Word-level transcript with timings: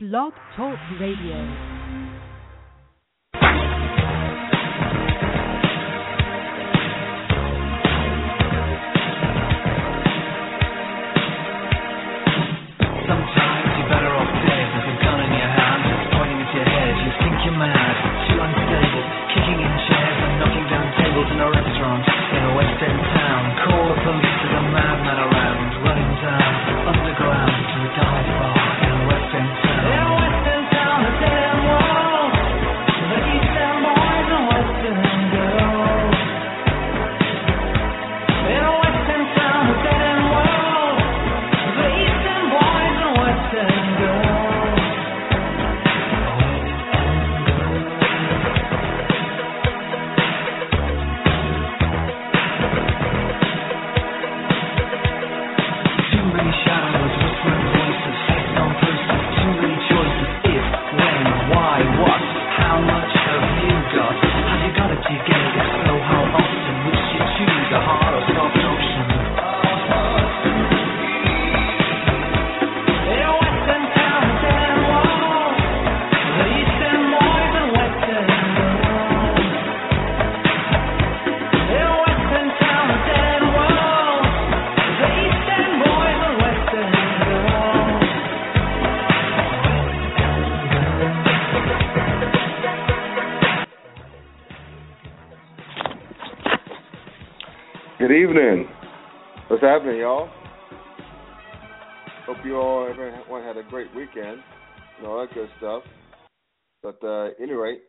Blog 0.00 0.32
Talk 0.54 0.78
Radio. 1.00 1.34
Sometimes 13.08 13.78
Good 97.98 98.12
evening. 98.12 98.68
What's 99.48 99.60
happening, 99.60 99.98
y'all? 99.98 100.28
Hope 102.26 102.36
you 102.44 102.54
all 102.54 102.86
everyone 102.88 103.42
had 103.42 103.56
a 103.56 103.68
great 103.68 103.92
weekend 103.92 104.38
and 104.98 105.04
all 105.04 105.18
that 105.20 105.34
good 105.34 105.48
stuff. 105.58 105.82
But 106.80 107.02
uh, 107.02 107.30
any 107.42 107.54
rate, 107.54 107.82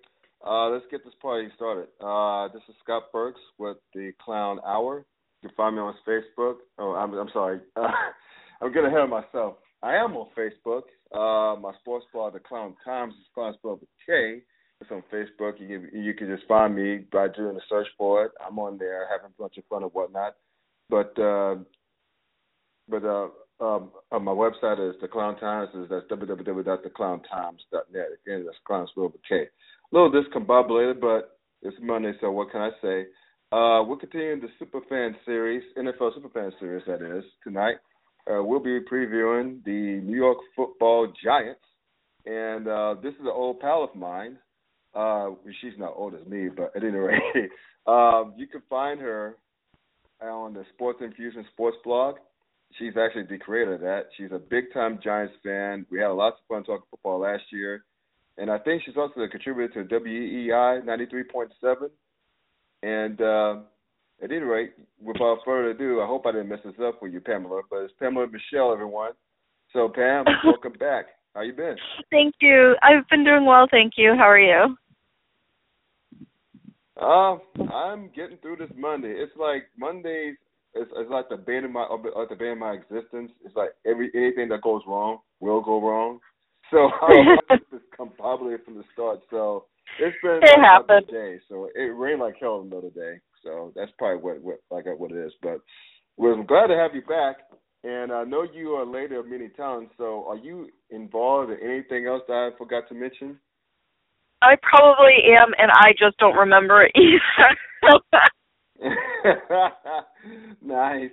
uh, 0.43 0.69
let's 0.69 0.85
get 0.89 1.03
this 1.05 1.13
party 1.21 1.49
started. 1.55 1.89
Uh, 2.01 2.51
this 2.51 2.63
is 2.67 2.73
Scott 2.83 3.03
Burks 3.13 3.39
with 3.59 3.77
the 3.93 4.11
Clown 4.19 4.59
Hour. 4.65 5.05
You 5.43 5.49
can 5.49 5.55
find 5.55 5.75
me 5.75 5.83
on 5.83 5.93
Facebook. 6.07 6.55
Oh, 6.79 6.93
I'm, 6.93 7.13
I'm 7.13 7.29
sorry. 7.31 7.59
Uh, 7.75 7.91
I'm 8.63 8.73
getting 8.73 8.89
ahead 8.89 9.01
of 9.01 9.09
myself. 9.11 9.57
I 9.83 9.93
am 9.93 10.17
on 10.17 10.29
Facebook. 10.35 10.85
Uh, 11.13 11.59
my 11.59 11.73
sports 11.81 12.07
blog, 12.11 12.33
The 12.33 12.39
Clown 12.39 12.73
Times, 12.83 13.13
is 13.13 13.27
spelled 13.29 13.57
with 13.63 13.89
K. 14.07 14.41
It's 14.81 14.91
on 14.91 15.03
Facebook. 15.11 15.59
You 15.59 15.67
can 15.67 16.03
you 16.03 16.13
can 16.13 16.27
just 16.27 16.47
find 16.47 16.75
me 16.75 17.05
by 17.11 17.27
doing 17.27 17.57
a 17.57 17.61
search 17.69 17.87
for 17.97 18.25
it. 18.25 18.31
I'm 18.45 18.59
on 18.59 18.77
there 18.77 19.07
having 19.11 19.31
a 19.37 19.41
bunch 19.41 19.57
of 19.57 19.65
fun 19.69 19.83
and 19.83 19.91
whatnot. 19.91 20.35
But 20.89 21.19
uh, 21.19 21.55
but 22.87 23.03
uh, 23.03 23.27
um, 23.59 23.91
uh, 24.11 24.19
my 24.19 24.31
website 24.31 24.79
is 24.89 24.95
the 25.01 25.07
Clown 25.07 25.37
Times. 25.37 25.69
Is 25.75 25.89
that's 25.89 26.05
www.theclowntimes.net. 26.07 28.07
Again, 28.25 28.45
that's 28.45 28.57
Clown 28.65 28.87
spelled 28.91 29.13
with 29.13 29.21
K. 29.27 29.35
A 29.35 29.47
little 29.91 30.11
discombobulated, 30.11 31.01
but 31.01 31.37
it's 31.61 31.77
Monday, 31.81 32.13
so 32.21 32.31
what 32.31 32.51
can 32.51 32.61
I 32.61 32.69
say? 32.81 33.05
Uh, 33.51 33.83
we're 33.83 33.97
continuing 33.99 34.39
the 34.39 34.47
Superfan 34.63 35.15
series, 35.25 35.63
NFL 35.77 36.11
Superfan 36.17 36.51
series, 36.59 36.83
that 36.87 37.01
is, 37.01 37.23
tonight. 37.43 37.75
Uh, 38.29 38.43
we'll 38.43 38.59
be 38.59 38.79
previewing 38.79 39.63
the 39.65 39.99
New 40.03 40.15
York 40.15 40.37
Football 40.55 41.11
Giants, 41.23 41.59
and 42.25 42.67
uh, 42.67 42.95
this 43.01 43.13
is 43.15 43.21
an 43.21 43.31
old 43.33 43.59
pal 43.59 43.83
of 43.83 43.95
mine. 43.95 44.37
Uh, 44.93 45.31
she's 45.61 45.77
not 45.77 45.93
old 45.95 46.15
as 46.15 46.25
me, 46.25 46.49
but 46.49 46.75
at 46.75 46.83
any 46.83 46.97
rate, 46.97 47.21
um, 47.87 48.33
you 48.37 48.47
can 48.47 48.61
find 48.69 48.99
her 48.99 49.35
on 50.21 50.53
the 50.53 50.65
Sports 50.73 50.99
Infusion 51.01 51.45
Sports 51.53 51.77
blog. 51.83 52.15
She's 52.77 52.93
actually 52.97 53.23
the 53.23 53.37
creator 53.37 53.75
of 53.75 53.81
that. 53.81 54.07
She's 54.17 54.31
a 54.31 54.39
big 54.39 54.73
time 54.73 54.99
Giants 55.03 55.33
fan. 55.43 55.85
We 55.89 55.99
had 55.99 56.07
lots 56.07 56.37
of 56.39 56.47
fun 56.47 56.63
talking 56.63 56.85
football 56.91 57.19
last 57.19 57.43
year. 57.51 57.83
And 58.37 58.49
I 58.49 58.57
think 58.59 58.83
she's 58.85 58.95
also 58.95 59.21
a 59.21 59.27
contributor 59.27 59.83
to 59.83 59.95
WEEI 59.99 60.83
93.7. 60.85 61.89
And 62.83 63.21
uh, 63.21 63.55
at 64.23 64.31
any 64.31 64.39
rate, 64.39 64.73
without 65.01 65.39
further 65.43 65.71
ado, 65.71 66.01
I 66.01 66.07
hope 66.07 66.25
I 66.25 66.31
didn't 66.31 66.49
mess 66.49 66.59
this 66.63 66.73
up 66.81 66.99
for 66.99 67.07
you, 67.07 67.19
Pamela. 67.19 67.61
But 67.69 67.83
it's 67.83 67.93
Pamela 67.99 68.27
Michelle, 68.27 68.71
everyone. 68.71 69.11
So, 69.73 69.89
Pam, 69.93 70.25
welcome 70.45 70.73
back. 70.73 71.05
How 71.35 71.41
you 71.41 71.53
been? 71.53 71.75
Thank 72.11 72.35
you. 72.41 72.75
I've 72.81 73.07
been 73.09 73.23
doing 73.23 73.45
well, 73.45 73.67
thank 73.69 73.93
you. 73.97 74.15
How 74.17 74.29
are 74.29 74.39
you? 74.39 74.75
Um, 77.01 77.39
I'm 77.71 78.09
getting 78.15 78.37
through 78.37 78.57
this 78.57 78.71
Monday. 78.75 79.13
It's 79.13 79.35
like 79.37 79.63
Mondays. 79.77 80.35
It's, 80.73 80.91
it's 80.95 81.09
like 81.09 81.29
the 81.29 81.37
bane 81.37 81.65
of 81.65 81.71
my 81.71 81.87
like 82.15 82.29
the 82.29 82.35
bane 82.35 82.51
of 82.51 82.57
my 82.57 82.73
existence. 82.73 83.31
It's 83.43 83.55
like 83.55 83.69
every 83.85 84.11
anything 84.13 84.49
that 84.49 84.61
goes 84.61 84.81
wrong 84.85 85.19
will 85.39 85.61
go 85.61 85.81
wrong. 85.81 86.19
So 86.71 86.89
it's 87.71 87.83
probably 88.17 88.55
from 88.65 88.75
the 88.75 88.83
start. 88.93 89.19
So 89.29 89.65
it's 89.99 90.17
been 90.21 90.41
It 90.43 90.85
a 90.89 91.11
day. 91.11 91.39
So 91.47 91.69
it 91.73 91.95
rained 91.95 92.19
like 92.19 92.35
hell 92.39 92.61
another 92.61 92.89
day. 92.89 93.19
So 93.43 93.71
that's 93.75 93.91
probably 93.97 94.21
what 94.21 94.41
what 94.41 94.59
like 94.69 94.85
what 94.99 95.11
it 95.11 95.25
is. 95.25 95.33
But 95.41 95.59
well, 96.17 96.33
I'm 96.33 96.45
glad 96.45 96.67
to 96.67 96.75
have 96.75 96.93
you 96.93 97.01
back. 97.01 97.37
And 97.83 98.11
I 98.11 98.23
know 98.25 98.43
you 98.43 98.71
are 98.71 98.83
a 98.83 98.91
lady 98.91 99.15
of 99.15 99.27
many 99.27 99.47
talents. 99.49 99.93
So 99.97 100.25
are 100.27 100.37
you 100.37 100.69
involved 100.89 101.51
in 101.51 101.57
anything 101.63 102.07
else 102.07 102.23
that 102.27 102.51
I 102.53 102.57
forgot 102.57 102.89
to 102.89 102.95
mention? 102.95 103.39
I 104.41 104.55
probably 104.61 105.35
am, 105.37 105.53
and 105.57 105.71
I 105.71 105.91
just 105.97 106.17
don't 106.17 106.35
remember 106.35 106.83
it 106.83 106.91
either. 106.95 107.55
nice, 110.61 111.11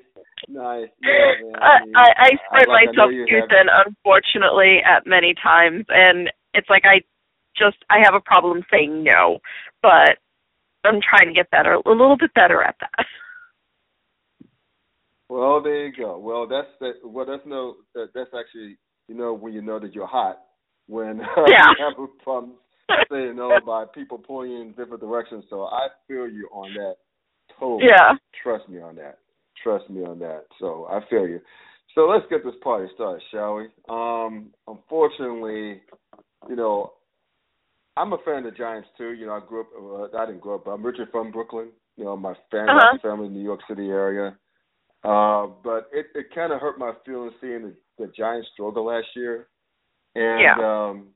nice. 0.49 0.89
Yeah. 1.03 1.59
I, 1.61 1.79
I, 1.97 2.09
I 2.19 2.31
spread 2.47 2.69
I 2.69 2.85
know 2.85 2.93
myself 2.93 3.11
too 3.11 3.41
thin, 3.49 3.67
unfortunately, 3.87 4.79
at 4.85 5.07
many 5.07 5.35
times, 5.43 5.85
and 5.89 6.31
it's 6.55 6.69
like 6.71 6.83
I 6.85 7.01
just 7.57 7.79
I 7.91 7.99
have 8.05 8.15
a 8.15 8.21
problem 8.21 8.63
saying 8.71 9.03
no, 9.03 9.39
but 9.83 10.19
I'm 10.85 11.01
trying 11.01 11.29
to 11.29 11.35
get 11.35 11.51
better, 11.51 11.75
a 11.75 11.89
little 11.89 12.17
bit 12.19 12.35
better 12.35 12.63
at 12.63 12.77
that. 12.81 13.07
Well, 15.29 15.63
there 15.63 15.87
you 15.87 15.93
go. 15.97 16.19
Well, 16.19 16.47
that's 16.47 16.69
that. 16.81 16.95
Well, 17.05 17.27
that's 17.27 17.43
no. 17.47 17.77
That, 17.95 18.09
that's 18.15 18.31
actually 18.39 18.79
you 19.09 19.15
know 19.15 19.35
when 19.35 19.53
you 19.53 19.63
know 19.63 19.79
that 19.81 19.95
you're 19.95 20.07
hot 20.07 20.39
when 20.87 21.21
uh, 21.21 21.25
Yeah. 21.49 21.65
you 21.79 21.85
have 21.85 21.99
a 21.99 22.23
problem 22.23 22.53
saying 23.11 23.37
no 23.37 23.59
by 23.67 23.85
people 23.95 24.19
pulling 24.19 24.53
you 24.53 24.61
in 24.63 24.69
different 24.69 25.01
directions. 25.01 25.45
So 25.51 25.65
I 25.65 25.89
feel 26.07 26.29
you 26.29 26.49
on 26.53 26.73
that. 26.75 26.95
Totally. 27.59 27.89
Yeah. 27.89 28.13
Trust 28.43 28.69
me 28.69 28.81
on 28.81 28.95
that. 28.97 29.19
Trust 29.63 29.89
me 29.91 30.05
on 30.05 30.19
that. 30.21 30.45
So 30.61 30.87
I 30.91 31.01
feel 31.11 31.27
you. 31.27 31.41
So 31.95 32.03
let's 32.03 32.27
get 32.29 32.45
this 32.45 32.55
party 32.63 32.89
started, 32.95 33.23
shall 33.33 33.55
we? 33.55 33.69
Um, 33.89 34.51
unfortunately, 34.69 35.81
you 36.49 36.55
know, 36.57 36.93
I'm 37.97 38.13
a 38.13 38.19
fan 38.19 38.45
of 38.45 38.45
the 38.45 38.51
Giants 38.51 38.89
too. 38.99 39.13
You 39.13 39.27
know, 39.27 39.33
I 39.33 39.41
grew 39.47 39.61
up. 39.63 40.13
Uh, 40.13 40.17
I 40.19 40.27
didn't 40.27 40.43
grow 40.43 40.57
up, 40.57 40.67
but 40.67 40.73
I'm 40.73 40.85
originally 40.87 41.11
from 41.11 41.33
Brooklyn. 41.33 41.69
You 41.97 42.05
know, 42.05 42.17
my 42.17 42.35
family, 42.51 42.75
Uh-huh. 42.75 42.99
family 43.03 43.27
in 43.29 43.33
the 43.33 43.39
New 43.39 43.45
York 43.45 43.61
City 43.67 43.89
area. 43.89 44.37
Uh, 45.07 45.47
but 45.63 45.89
it, 45.93 46.07
it 46.15 46.27
kind 46.35 46.53
of 46.53 46.61
hurt 46.61 46.79
my 46.79 46.93
feelings 47.05 47.33
seeing 47.41 47.63
the, 47.63 47.75
the 47.99 48.13
Giants 48.17 48.49
struggle 48.55 48.87
last 48.87 49.07
year. 49.15 49.47
And 50.15 50.41
Yeah. 50.41 50.55
um, 50.89 51.09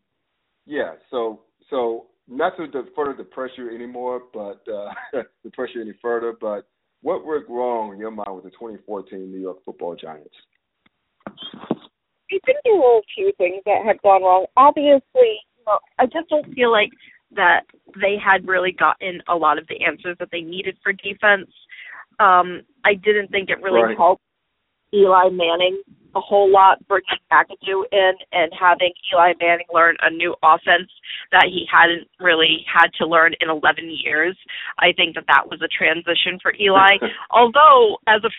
yeah, 0.67 0.93
so 1.11 1.41
so 1.71 2.07
not 2.29 2.57
to 2.57 2.69
de- 2.69 2.91
further 2.95 3.17
depress 3.17 3.51
you 3.57 3.75
anymore, 3.75 4.23
but 4.33 4.63
uh, 4.73 4.93
depress 5.43 5.71
you 5.75 5.81
any 5.81 5.95
further. 6.01 6.35
But 6.41 6.69
what 7.03 7.27
went 7.27 7.49
wrong 7.49 7.93
in 7.93 7.99
your 7.99 8.11
mind 8.11 8.35
with 8.35 8.45
the 8.45 8.51
2014 8.51 9.31
New 9.31 9.41
York 9.41 9.59
Football 9.65 9.97
Giants? 9.97 10.35
I 11.27 12.39
think 12.47 12.59
there 12.65 12.77
were 12.77 12.99
a 12.99 13.03
few 13.15 13.33
things 13.39 13.63
that 13.67 13.85
had 13.85 14.01
gone 14.03 14.23
wrong. 14.23 14.47
Obviously, 14.57 15.03
you 15.59 15.65
know, 15.67 15.79
I 15.99 16.07
just 16.07 16.29
don't 16.29 16.55
feel 16.55 16.71
like 16.71 16.91
that 17.35 17.63
they 18.01 18.17
had 18.23 18.47
really 18.47 18.73
gotten 18.73 19.21
a 19.29 19.35
lot 19.35 19.59
of 19.59 19.67
the 19.69 19.85
answers 19.85 20.17
that 20.21 20.29
they 20.31 20.41
needed 20.41 20.77
for 20.83 20.93
defense. 20.93 21.51
Um, 22.20 22.62
I 22.84 22.94
didn't 22.94 23.31
think 23.31 23.50
it 23.50 23.61
really 23.62 23.82
Right. 23.82 23.96
helped 23.96 24.22
Eli 24.93 25.31
Manning 25.31 25.82
a 26.14 26.20
whole 26.20 26.50
lot 26.50 26.78
bringing 26.88 27.06
McAdoo 27.32 27.84
in 27.93 28.12
and 28.32 28.52
having 28.58 28.93
Eli 29.12 29.32
Manning 29.40 29.67
learn 29.72 29.96
a 30.02 30.11
new 30.11 30.34
offense 30.43 30.90
that 31.32 31.46
he 31.46 31.67
hadn't 31.70 32.08
really 32.19 32.67
had 32.67 32.88
to 32.99 33.06
learn 33.06 33.34
in 33.40 33.49
11 33.49 33.90
years. 34.05 34.37
I 34.78 34.93
think 34.93 35.14
that 35.14 35.25
that 35.28 35.49
was 35.49 35.61
a 35.62 35.69
transition 35.69 36.38
for 36.43 36.52
Eli. 36.61 36.99
Although, 37.31 37.99
as 38.06 38.22
a 38.25 38.31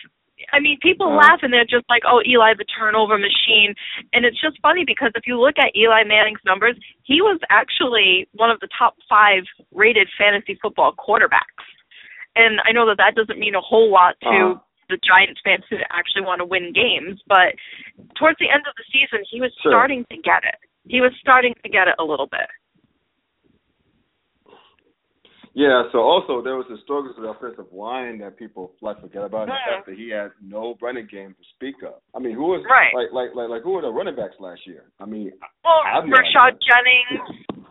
I 0.52 0.58
mean, 0.58 0.78
people 0.82 1.06
uh, 1.06 1.16
laugh 1.16 1.38
and 1.42 1.52
they're 1.52 1.64
just 1.64 1.86
like, 1.88 2.02
"Oh, 2.04 2.20
Eli, 2.26 2.54
the 2.58 2.64
turnover 2.64 3.16
machine," 3.16 3.74
and 4.12 4.24
it's 4.24 4.40
just 4.40 4.58
funny 4.60 4.82
because 4.84 5.12
if 5.14 5.22
you 5.24 5.38
look 5.38 5.54
at 5.56 5.70
Eli 5.76 6.02
Manning's 6.02 6.40
numbers, 6.44 6.74
he 7.04 7.22
was 7.22 7.38
actually 7.48 8.26
one 8.32 8.50
of 8.50 8.58
the 8.58 8.68
top 8.76 8.96
five 9.08 9.44
rated 9.70 10.08
fantasy 10.18 10.58
football 10.60 10.94
quarterbacks. 10.98 11.62
And 12.34 12.60
I 12.64 12.72
know 12.72 12.86
that 12.88 12.96
that 12.98 13.14
doesn't 13.14 13.38
mean 13.38 13.54
a 13.54 13.60
whole 13.60 13.90
lot 13.92 14.16
to 14.22 14.56
uh, 14.56 14.60
the 14.88 14.98
Giants 15.00 15.40
fans 15.44 15.64
who 15.68 15.76
actually 15.90 16.22
want 16.22 16.40
to 16.40 16.48
win 16.48 16.72
games, 16.72 17.20
but 17.28 17.56
towards 18.16 18.38
the 18.40 18.48
end 18.48 18.64
of 18.68 18.74
the 18.76 18.84
season, 18.92 19.24
he 19.28 19.40
was 19.40 19.52
sure. 19.62 19.72
starting 19.72 20.04
to 20.10 20.16
get 20.16 20.44
it. 20.44 20.56
He 20.88 21.00
was 21.00 21.12
starting 21.20 21.54
to 21.62 21.68
get 21.68 21.88
it 21.88 21.94
a 21.98 22.04
little 22.04 22.26
bit. 22.26 22.48
Yeah, 25.54 25.84
so 25.92 26.00
also 26.00 26.40
there 26.40 26.56
was 26.56 26.64
the 26.70 26.78
struggles 26.82 27.12
with 27.16 27.28
the 27.28 27.32
offensive 27.36 27.70
line 27.72 28.18
that 28.20 28.38
people 28.38 28.72
like 28.80 29.00
forget 29.02 29.22
about. 29.22 29.48
The 29.48 29.52
fact 29.68 29.86
that 29.86 29.96
he 29.96 30.08
had 30.08 30.32
no 30.40 30.76
running 30.80 31.06
game 31.12 31.36
to 31.36 31.44
speak 31.54 31.76
of. 31.84 32.00
I 32.16 32.20
mean, 32.20 32.32
who 32.32 32.56
was 32.56 32.64
right. 32.64 32.88
like 32.96 33.12
like 33.12 33.36
like 33.36 33.50
like 33.50 33.62
who 33.62 33.76
were 33.76 33.82
the 33.82 33.92
running 33.92 34.16
backs 34.16 34.40
last 34.40 34.66
year? 34.66 34.88
I 34.98 35.04
mean, 35.04 35.30
well, 35.62 35.84
Rashad 36.08 36.56
Jennings. 36.64 37.44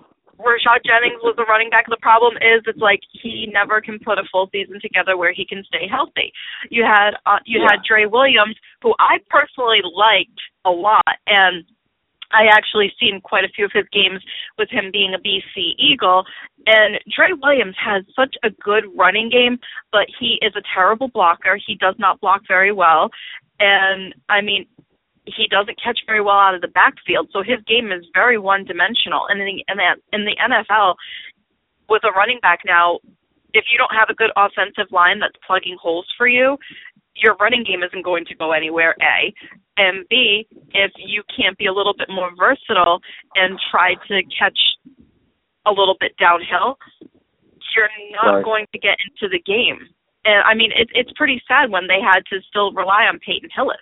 Rashad 0.42 0.84
Jennings 0.86 1.22
was 1.22 1.36
the 1.38 1.46
running 1.46 1.70
back. 1.70 1.86
The 1.88 1.98
problem 2.02 2.36
is, 2.38 2.62
it's 2.66 2.80
like 2.80 3.00
he 3.12 3.50
never 3.52 3.82
can 3.82 4.00
put 4.00 4.18
a 4.18 4.24
full 4.32 4.50
season 4.52 4.80
together 4.82 5.18
where 5.18 5.34
he 5.34 5.46
can 5.46 5.64
stay 5.66 5.88
healthy. 5.90 6.34
You 6.70 6.84
had 6.84 7.12
uh, 7.26 7.40
you 7.46 7.62
yeah. 7.62 7.68
had 7.72 7.84
Dre 7.88 8.06
Williams, 8.06 8.56
who 8.82 8.94
I 9.00 9.18
personally 9.30 9.82
liked 9.84 10.40
a 10.66 10.72
lot, 10.72 11.06
and 11.28 11.64
I 12.34 12.46
actually 12.52 12.92
seen 13.00 13.22
quite 13.22 13.44
a 13.44 13.50
few 13.50 13.66
of 13.66 13.72
his 13.74 13.86
games 13.92 14.22
with 14.58 14.70
him 14.70 14.90
being 14.92 15.14
a 15.14 15.20
BC 15.20 15.76
Eagle. 15.78 16.24
And 16.66 17.00
Dre 17.14 17.30
Williams 17.42 17.76
has 17.84 18.04
such 18.16 18.36
a 18.44 18.50
good 18.50 18.86
running 18.96 19.30
game, 19.30 19.60
but 19.92 20.08
he 20.20 20.40
is 20.42 20.54
a 20.56 20.62
terrible 20.74 21.10
blocker. 21.10 21.60
He 21.66 21.76
does 21.76 21.96
not 22.00 22.22
block 22.22 22.42
very 22.48 22.72
well. 22.72 23.10
And 23.60 24.16
I 24.30 24.42
mean, 24.42 24.66
he 25.36 25.48
doesn't 25.48 25.82
catch 25.82 26.00
very 26.06 26.22
well 26.22 26.38
out 26.38 26.56
of 26.56 26.62
the 26.62 26.68
backfield, 26.68 27.30
so 27.32 27.44
his 27.44 27.60
game 27.68 27.92
is 27.92 28.06
very 28.14 28.38
one 28.38 28.66
dimensional. 28.66 29.28
And 29.30 29.42
in 29.42 29.48
the 29.48 29.64
in 30.14 30.26
the 30.26 30.36
NFL, 30.38 30.96
with 31.90 32.04
a 32.04 32.12
running 32.12 32.40
back 32.42 32.60
now, 32.66 33.00
if 33.54 33.66
you 33.72 33.78
don't 33.78 33.96
have 33.98 34.10
a 34.10 34.16
good 34.16 34.32
offensive 34.36 34.92
line 34.92 35.20
that's 35.20 35.36
plugging 35.46 35.78
holes 35.82 36.08
for 36.18 36.28
you, 36.28 36.58
your 37.16 37.36
running 37.36 37.64
game 37.64 37.84
isn't 37.84 38.04
going 38.04 38.26
to 38.26 38.36
go 38.36 38.54
anywhere. 38.54 38.96
A, 39.02 39.34
and 39.78 40.08
B, 40.10 40.48
if 40.74 40.92
you 40.98 41.24
can't 41.36 41.58
be 41.58 41.66
a 41.66 41.74
little 41.74 41.94
bit 41.98 42.08
more 42.10 42.32
versatile 42.38 43.00
and 43.36 43.60
try 43.70 43.96
to 44.08 44.22
catch 44.38 44.58
a 45.66 45.72
little 45.72 45.96
bit 46.00 46.16
downhill, 46.18 46.78
you're 47.76 47.90
not 48.12 48.36
right. 48.36 48.44
going 48.44 48.66
to 48.74 48.80
get 48.80 48.98
into 49.00 49.32
the 49.32 49.42
game. 49.42 49.80
And 50.24 50.44
I 50.46 50.54
mean, 50.54 50.72
it's 50.76 50.92
it's 50.94 51.12
pretty 51.16 51.42
sad 51.48 51.72
when 51.72 51.88
they 51.88 52.00
had 52.02 52.22
to 52.32 52.42
still 52.48 52.72
rely 52.74 53.06
on 53.10 53.20
Peyton 53.20 53.50
Hillis. 53.56 53.82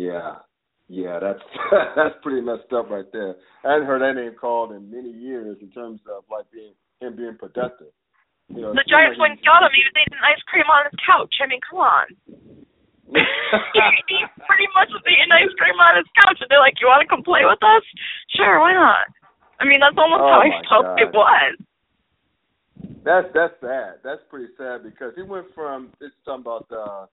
Yeah, 0.00 0.40
yeah, 0.88 1.20
that's 1.20 1.44
that's 1.96 2.16
pretty 2.24 2.40
messed 2.40 2.72
up 2.72 2.88
right 2.88 3.04
there. 3.12 3.36
I 3.68 3.76
hadn't 3.76 3.86
heard 3.86 4.00
that 4.00 4.16
name 4.16 4.32
called 4.32 4.72
in 4.72 4.88
many 4.88 5.12
years 5.12 5.60
in 5.60 5.68
terms 5.76 6.00
of 6.08 6.24
like 6.32 6.48
being 6.48 6.72
him 7.04 7.20
being 7.20 7.36
productive. 7.36 7.92
You 8.48 8.64
know, 8.64 8.72
the 8.72 8.80
Giants 8.88 9.20
like 9.20 9.36
went 9.36 9.44
got 9.44 9.60
him. 9.60 9.76
He 9.76 9.84
was 9.84 9.92
eating 9.92 10.24
ice 10.24 10.40
cream 10.48 10.64
on 10.72 10.88
his 10.88 10.96
couch. 11.04 11.36
I 11.44 11.46
mean, 11.52 11.60
come 11.68 11.84
on 11.84 12.08
he 14.08 14.18
pretty 14.48 14.68
much 14.72 14.88
was 14.88 15.04
eating 15.04 15.28
ice 15.34 15.52
cream 15.60 15.76
on 15.76 16.00
his 16.00 16.08
couch, 16.16 16.38
and 16.40 16.48
they're 16.48 16.64
like, 16.64 16.80
"You 16.80 16.88
want 16.88 17.04
to 17.04 17.10
come 17.10 17.20
play 17.20 17.44
with 17.44 17.60
us? 17.60 17.84
Sure, 18.32 18.56
why 18.56 18.72
not?" 18.72 19.10
I 19.60 19.68
mean, 19.68 19.84
that's 19.84 19.98
almost 20.00 20.24
oh 20.24 20.32
how 20.32 20.40
I 20.40 20.64
felt 20.64 20.86
God. 20.96 21.02
it 21.02 21.10
was. 21.12 21.52
That's 23.04 23.28
that's 23.36 23.56
sad. 23.60 24.00
That's 24.00 24.24
pretty 24.32 24.48
sad 24.56 24.80
because 24.80 25.12
he 25.12 25.22
went 25.22 25.50
from 25.52 25.92
it's 26.00 26.14
talking 26.24 26.46
about 26.46 26.70
uh 26.72 27.04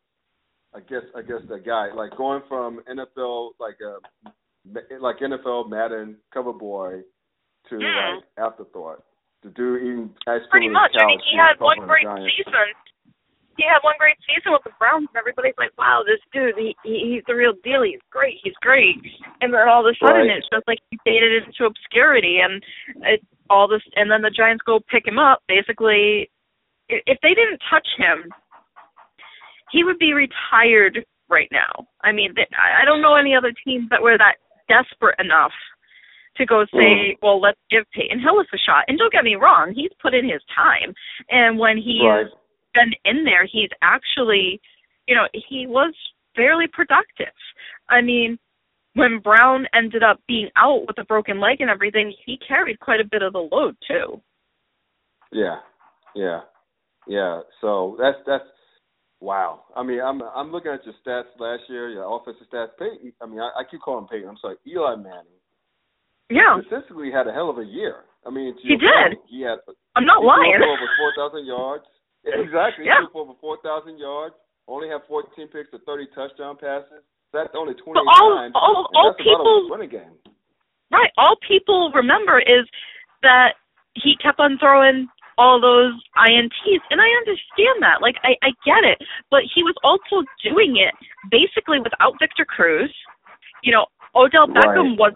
I 0.78 0.82
guess 0.82 1.02
I 1.16 1.22
guess 1.22 1.42
the 1.50 1.58
guy 1.58 1.90
like 1.94 2.16
going 2.16 2.42
from 2.48 2.82
NFL 2.86 3.58
like 3.60 3.78
uh, 3.82 3.98
a 4.30 5.02
like 5.02 5.18
NFL 5.18 5.70
Madden 5.70 6.18
cover 6.32 6.54
boy 6.54 7.02
to 7.70 7.76
like 7.76 8.24
afterthought. 8.38 9.04
The 9.42 9.50
dude 9.50 9.82
eating 9.82 10.10
ice 10.28 10.42
Pretty 10.52 10.70
much. 10.70 10.92
I 11.02 11.06
mean, 11.06 11.20
he 11.30 11.38
had 11.38 11.60
one 11.60 11.80
great 11.86 12.06
season 12.06 12.74
he 13.58 13.66
had 13.66 13.82
one 13.82 13.98
great 13.98 14.18
season 14.22 14.54
with 14.54 14.62
the 14.64 14.74
Browns, 14.78 15.10
and 15.10 15.18
everybody's 15.18 15.58
like, 15.58 15.74
"Wow, 15.78 16.06
this 16.06 16.22
dude, 16.32 16.54
he, 16.56 16.78
he 16.86 17.18
he's 17.18 17.26
the 17.26 17.34
real 17.34 17.54
deal. 17.66 17.82
He's 17.82 18.02
great. 18.14 18.38
He's 18.46 18.56
great." 18.62 19.02
And 19.42 19.52
then 19.52 19.68
all 19.68 19.82
of 19.82 19.90
a 19.90 19.98
sudden, 19.98 20.30
right. 20.30 20.38
it's 20.38 20.48
just 20.54 20.68
like 20.70 20.78
he 20.90 20.98
faded 21.04 21.44
into 21.44 21.66
obscurity, 21.66 22.38
and 22.38 22.62
it, 23.02 23.26
all 23.50 23.68
this, 23.68 23.82
and 23.98 24.10
then 24.10 24.22
the 24.22 24.30
Giants 24.30 24.62
go 24.62 24.80
pick 24.80 25.10
him 25.10 25.18
up. 25.18 25.42
Basically, 25.50 26.30
if 26.88 27.18
they 27.26 27.34
didn't 27.34 27.60
touch 27.66 27.88
him, 27.98 28.30
he 29.72 29.84
would 29.84 30.00
be 30.00 30.14
retired 30.14 31.06
right 31.30 31.50
now. 31.52 31.88
I 32.04 32.12
mean, 32.12 32.34
I 32.58 32.86
don't 32.86 33.02
know 33.02 33.16
any 33.16 33.36
other 33.36 33.54
teams 33.66 33.90
that 33.90 34.02
were 34.02 34.18
that 34.18 34.36
desperate 34.68 35.16
enough 35.20 35.52
to 36.38 36.46
go 36.46 36.66
say, 36.72 36.78
mm. 36.80 37.18
well, 37.22 37.42
let's 37.42 37.60
give 37.70 37.84
Peyton 37.94 38.20
Hillis 38.20 38.48
a 38.54 38.58
shot. 38.58 38.86
And 38.88 38.98
don't 38.98 39.12
get 39.12 39.24
me 39.24 39.36
wrong, 39.36 39.74
he's 39.76 39.92
put 40.02 40.14
in 40.14 40.30
his 40.30 40.42
time. 40.54 40.94
And 41.30 41.58
when 41.58 41.78
he 41.78 42.02
right. 42.04 42.28
been 42.74 42.94
in 43.06 43.24
there, 43.24 43.46
he's 43.46 43.70
actually, 43.82 44.62
you 45.08 45.16
know, 45.16 45.28
he 45.34 45.66
was 45.68 45.94
fairly 46.36 46.66
productive. 46.72 47.34
I 47.90 48.02
mean, 48.02 48.38
when 48.94 49.20
Brown 49.20 49.66
ended 49.74 50.04
up 50.04 50.20
being 50.28 50.50
out 50.56 50.86
with 50.88 50.98
a 51.00 51.06
broken 51.06 51.40
leg 51.40 51.62
and 51.62 51.70
everything, 51.70 52.14
he 52.26 52.40
carried 52.48 52.80
quite 52.80 53.00
a 53.00 53.08
bit 53.10 53.22
of 53.22 53.34
the 53.34 53.40
load 53.52 53.76
too. 53.88 54.22
Yeah, 55.32 55.58
yeah, 56.16 56.42
yeah. 57.08 57.42
So 57.62 57.98
that's 58.00 58.18
that's 58.26 58.46
wow. 59.20 59.64
I 59.76 59.84
mean, 59.84 60.02
I'm 60.02 60.22
I'm 60.22 60.52
looking 60.52 60.72
at 60.72 60.86
your 60.86 60.96
stats 61.06 61.32
last 61.40 61.64
year, 61.70 61.90
your 61.90 62.06
offensive 62.06 62.48
stats. 62.52 62.78
Peyton, 62.80 63.14
I 63.22 63.26
mean, 63.26 63.40
I, 63.40 63.62
I 63.62 63.64
keep 63.70 63.82
calling 63.82 64.08
Peyton. 64.08 64.30
I'm 64.30 64.38
sorry, 64.42 64.56
Eli 64.68 64.96
Manning. 64.96 65.38
Yeah, 66.30 66.60
statistically 66.68 67.12
had 67.12 67.28
a 67.28 67.34
hell 67.34 67.50
of 67.50 67.58
a 67.58 67.66
year. 67.66 68.04
I 68.26 68.30
mean, 68.30 68.56
he 68.62 68.76
did. 68.76 68.82
Point, 68.82 69.20
he 69.30 69.42
had. 69.42 69.60
I'm 69.96 70.06
not 70.06 70.24
lying. 70.24 70.60
Threw 70.60 70.68
Over 70.68 70.90
four 71.00 71.12
thousand 71.16 71.46
yards. 71.46 71.86
Exactly. 72.28 72.86
Yeah. 72.86 73.00
He 73.02 73.08
threw 73.08 73.14
for 73.14 73.22
over 73.24 73.40
4,000 73.64 73.98
yards, 73.98 74.36
only 74.68 74.90
had 74.90 75.02
14 75.08 75.48
picks 75.48 75.72
to 75.72 75.80
30 75.80 76.08
touchdown 76.14 76.58
passes. 76.60 77.04
That's 77.34 77.50
only 77.56 77.74
28 77.74 77.94
but 77.94 78.04
all, 78.04 78.36
times. 78.36 78.54
All, 78.56 78.90
all 78.96 79.16
people, 79.16 79.68
running 79.72 79.90
game. 79.90 80.16
Right. 80.92 81.12
All 81.18 81.36
people 81.48 81.92
remember 81.94 82.40
is 82.40 82.68
that 83.22 83.56
he 83.96 84.16
kept 84.22 84.40
on 84.40 84.58
throwing 84.60 85.08
all 85.38 85.62
those 85.62 85.94
INTs, 86.18 86.82
and 86.90 87.00
I 87.02 87.10
understand 87.22 87.82
that. 87.82 88.02
Like, 88.02 88.16
I, 88.24 88.36
I 88.42 88.50
get 88.66 88.84
it. 88.84 88.98
But 89.30 89.44
he 89.54 89.64
was 89.64 89.76
also 89.84 90.26
doing 90.44 90.78
it 90.78 90.94
basically 91.30 91.80
without 91.80 92.14
Victor 92.20 92.46
Cruz. 92.46 92.94
You 93.64 93.74
know, 93.74 93.86
Odell 94.16 94.48
Beckham 94.48 94.98
right. 94.98 95.00
was 95.00 95.14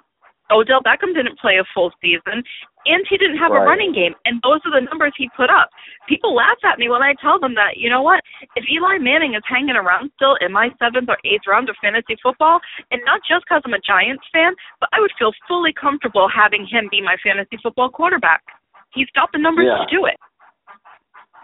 Odell 0.51 0.83
Beckham 0.83 1.15
didn't 1.15 1.39
play 1.39 1.57
a 1.57 1.65
full 1.73 1.91
season, 2.01 2.43
and 2.85 3.05
he 3.09 3.17
didn't 3.17 3.37
have 3.37 3.51
right. 3.51 3.63
a 3.63 3.65
running 3.65 3.93
game, 3.93 4.13
and 4.25 4.41
those 4.43 4.59
are 4.65 4.75
the 4.75 4.85
numbers 4.85 5.13
he 5.15 5.29
put 5.35 5.49
up. 5.49 5.69
People 6.09 6.35
laugh 6.35 6.59
at 6.67 6.77
me 6.77 6.89
when 6.89 7.01
I 7.01 7.15
tell 7.21 7.39
them 7.39 7.55
that, 7.55 7.77
you 7.77 7.89
know 7.89 8.01
what? 8.01 8.21
If 8.55 8.65
Eli 8.67 8.99
Manning 8.99 9.33
is 9.33 9.43
hanging 9.47 9.79
around 9.79 10.11
still 10.15 10.35
in 10.41 10.51
my 10.51 10.69
seventh 10.77 11.07
or 11.07 11.17
eighth 11.23 11.47
round 11.47 11.69
of 11.69 11.79
fantasy 11.81 12.19
football, 12.21 12.59
and 12.91 13.01
not 13.05 13.21
just 13.23 13.45
because 13.47 13.61
I'm 13.65 13.73
a 13.73 13.79
Giants 13.79 14.27
fan, 14.33 14.53
but 14.79 14.89
I 14.91 14.99
would 14.99 15.15
feel 15.17 15.31
fully 15.47 15.73
comfortable 15.73 16.27
having 16.27 16.67
him 16.67 16.89
be 16.91 17.01
my 17.01 17.15
fantasy 17.23 17.57
football 17.63 17.89
quarterback. 17.89 18.43
He's 18.93 19.07
got 19.15 19.29
the 19.31 19.39
numbers 19.39 19.67
yeah. 19.67 19.85
to 19.85 19.87
do 19.89 20.05
it. 20.05 20.17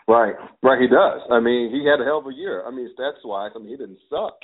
Right, 0.08 0.36
right. 0.64 0.80
He 0.80 0.88
does. 0.88 1.20
I 1.30 1.40
mean, 1.40 1.70
he 1.70 1.84
had 1.84 2.00
a 2.00 2.06
hell 2.06 2.20
of 2.20 2.28
a 2.28 2.34
year. 2.34 2.64
I 2.66 2.72
mean, 2.72 2.90
stats 2.96 3.20
wise, 3.26 3.52
I 3.56 3.60
mean, 3.60 3.70
he 3.70 3.78
didn't 3.78 4.00
suck. 4.10 4.40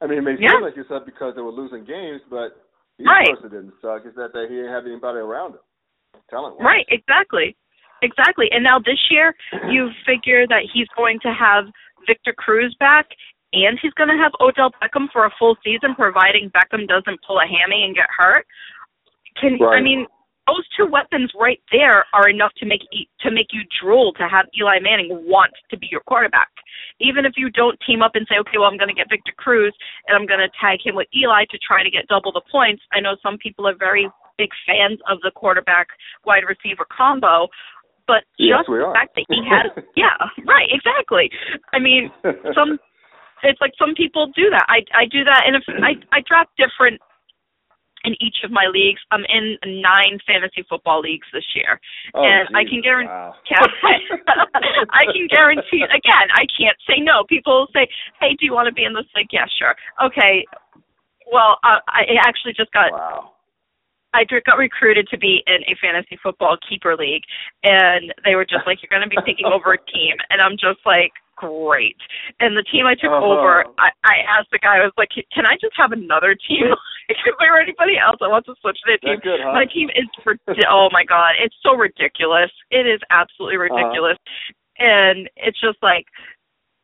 I 0.00 0.06
mean, 0.06 0.18
it 0.18 0.22
may 0.22 0.36
yeah. 0.40 0.56
seem 0.56 0.62
like 0.62 0.74
he 0.74 0.82
sucked 0.88 1.06
because 1.06 1.34
they 1.36 1.42
were 1.42 1.52
losing 1.52 1.84
games, 1.84 2.20
but 2.30 2.56
he 2.96 3.04
right. 3.04 3.28
didn't 3.42 3.74
suck. 3.82 4.06
Is 4.06 4.14
that 4.16 4.32
they, 4.32 4.48
he 4.48 4.56
didn't 4.56 4.72
have 4.72 4.86
anybody 4.86 5.18
around 5.18 5.60
him. 5.60 5.64
Talent 6.30 6.56
Right, 6.58 6.86
exactly. 6.88 7.56
Exactly. 8.02 8.48
And 8.50 8.64
now 8.64 8.78
this 8.78 9.00
year, 9.10 9.34
you 9.70 9.90
figure 10.06 10.46
that 10.46 10.64
he's 10.72 10.88
going 10.96 11.20
to 11.20 11.32
have 11.32 11.64
Victor 12.06 12.32
Cruz 12.32 12.74
back, 12.80 13.06
and 13.52 13.78
he's 13.80 13.92
going 13.92 14.08
to 14.08 14.16
have 14.16 14.32
Odell 14.40 14.72
Beckham 14.80 15.12
for 15.12 15.26
a 15.26 15.30
full 15.38 15.56
season, 15.62 15.94
providing 15.94 16.50
Beckham 16.50 16.88
doesn't 16.88 17.20
pull 17.26 17.38
a 17.38 17.46
hammy 17.46 17.84
and 17.84 17.94
get 17.94 18.08
hurt. 18.08 18.46
Can 19.40 19.58
right. 19.60 19.78
I 19.78 19.82
mean 19.82 20.06
those 20.46 20.64
two 20.76 20.86
weapons 20.86 21.32
right 21.38 21.60
there 21.72 22.04
are 22.12 22.28
enough 22.28 22.52
to 22.58 22.66
make 22.66 22.82
to 23.20 23.30
make 23.30 23.48
you 23.52 23.62
drool 23.80 24.12
to 24.14 24.28
have 24.28 24.46
Eli 24.58 24.78
Manning 24.80 25.08
want 25.26 25.52
to 25.70 25.76
be 25.78 25.88
your 25.90 26.00
quarterback. 26.06 26.48
Even 27.00 27.24
if 27.24 27.32
you 27.36 27.50
don't 27.50 27.78
team 27.86 28.02
up 28.02 28.12
and 28.14 28.26
say, 28.28 28.36
okay, 28.38 28.58
well, 28.58 28.68
I'm 28.68 28.76
going 28.76 28.88
to 28.88 28.94
get 28.94 29.08
Victor 29.08 29.32
Cruz 29.36 29.74
and 30.06 30.16
I'm 30.16 30.26
going 30.26 30.40
to 30.40 30.50
tag 30.60 30.80
him 30.84 30.94
with 30.94 31.08
Eli 31.16 31.44
to 31.50 31.58
try 31.58 31.82
to 31.82 31.90
get 31.90 32.06
double 32.08 32.32
the 32.32 32.42
points. 32.52 32.82
I 32.92 33.00
know 33.00 33.16
some 33.22 33.38
people 33.38 33.66
are 33.66 33.74
very 33.74 34.08
big 34.36 34.50
fans 34.66 34.98
of 35.08 35.20
the 35.22 35.30
quarterback 35.34 35.88
wide 36.26 36.44
receiver 36.44 36.86
combo, 36.90 37.48
but 38.06 38.24
yes, 38.38 38.60
just 38.60 38.68
the 38.68 38.92
fact 38.92 39.14
that 39.16 39.24
he 39.28 39.40
had, 39.48 39.72
yeah, 39.96 40.16
right, 40.44 40.68
exactly. 40.68 41.30
I 41.72 41.78
mean, 41.78 42.10
some 42.54 42.78
it's 43.42 43.60
like 43.60 43.72
some 43.78 43.94
people 43.94 44.28
do 44.34 44.50
that. 44.50 44.66
I 44.68 44.84
I 44.92 45.04
do 45.06 45.24
that, 45.24 45.44
and 45.46 45.56
if 45.56 45.64
I 45.68 45.96
I 46.12 46.20
draft 46.26 46.50
different 46.56 47.00
in 48.04 48.14
each 48.20 48.44
of 48.44 48.50
my 48.50 48.66
leagues. 48.70 49.00
I'm 49.10 49.24
in 49.28 49.56
nine 49.82 50.18
fantasy 50.26 50.64
football 50.68 51.00
leagues 51.00 51.26
this 51.32 51.44
year, 51.54 51.80
Oh, 52.14 52.22
and 52.22 52.48
I 52.54 52.64
can 52.64 52.80
guarantee. 52.80 53.10
Wow. 53.10 53.34
I 54.92 55.04
can 55.12 55.26
guarantee 55.28 55.82
again. 55.82 56.28
I 56.36 56.44
can't 56.56 56.76
say 56.86 57.00
no. 57.00 57.24
People 57.28 57.66
say, 57.72 57.88
"Hey, 58.20 58.36
do 58.38 58.44
you 58.46 58.52
want 58.52 58.68
to 58.68 58.72
be 58.72 58.84
in 58.84 58.92
this 58.94 59.08
league?" 59.16 59.32
Yeah, 59.32 59.46
sure. 59.58 59.74
Okay. 60.04 60.44
Well, 61.32 61.58
uh, 61.64 61.80
I 61.88 62.04
actually 62.20 62.52
just 62.52 62.70
got 62.72 62.92
Wow. 62.92 63.33
I 64.14 64.24
got 64.46 64.58
recruited 64.58 65.08
to 65.10 65.18
be 65.18 65.42
in 65.46 65.62
a 65.66 65.74
fantasy 65.82 66.16
football 66.22 66.56
keeper 66.68 66.96
league, 66.96 67.24
and 67.64 68.14
they 68.24 68.36
were 68.36 68.44
just 68.46 68.64
like, 68.66 68.78
"You're 68.80 68.88
going 68.94 69.02
to 69.02 69.10
be 69.10 69.20
taking 69.26 69.46
over 69.46 69.72
a 69.74 69.78
team," 69.90 70.14
and 70.30 70.40
I'm 70.40 70.52
just 70.56 70.78
like, 70.86 71.10
"Great!" 71.36 71.96
And 72.38 72.56
the 72.56 72.62
team 72.62 72.86
I 72.86 72.94
took 72.94 73.10
Uh-huh. 73.10 73.26
over, 73.26 73.64
I, 73.76 73.90
I 74.04 74.16
asked 74.22 74.50
the 74.52 74.58
guy, 74.62 74.76
I 74.78 74.84
was 74.86 74.94
like, 74.96 75.10
"Can 75.34 75.44
I 75.46 75.56
just 75.60 75.76
have 75.76 75.90
another 75.90 76.34
team? 76.36 76.70
if 77.08 77.18
there 77.40 77.58
anybody 77.58 77.98
else 77.98 78.16
that 78.20 78.30
wants 78.30 78.46
to 78.46 78.54
switch 78.60 78.78
to 78.80 78.86
their 78.86 78.98
team, 78.98 79.18
good, 79.20 79.40
huh? 79.42 79.52
my 79.52 79.66
team 79.66 79.90
is 79.90 80.06
for 80.22 80.36
oh 80.70 80.88
my 80.92 81.04
god, 81.04 81.34
it's 81.42 81.56
so 81.62 81.74
ridiculous. 81.74 82.50
It 82.70 82.86
is 82.86 83.00
absolutely 83.10 83.58
Uh-huh. 83.58 83.74
ridiculous, 83.74 84.18
and 84.78 85.28
it's 85.36 85.60
just 85.60 85.78
like 85.82 86.06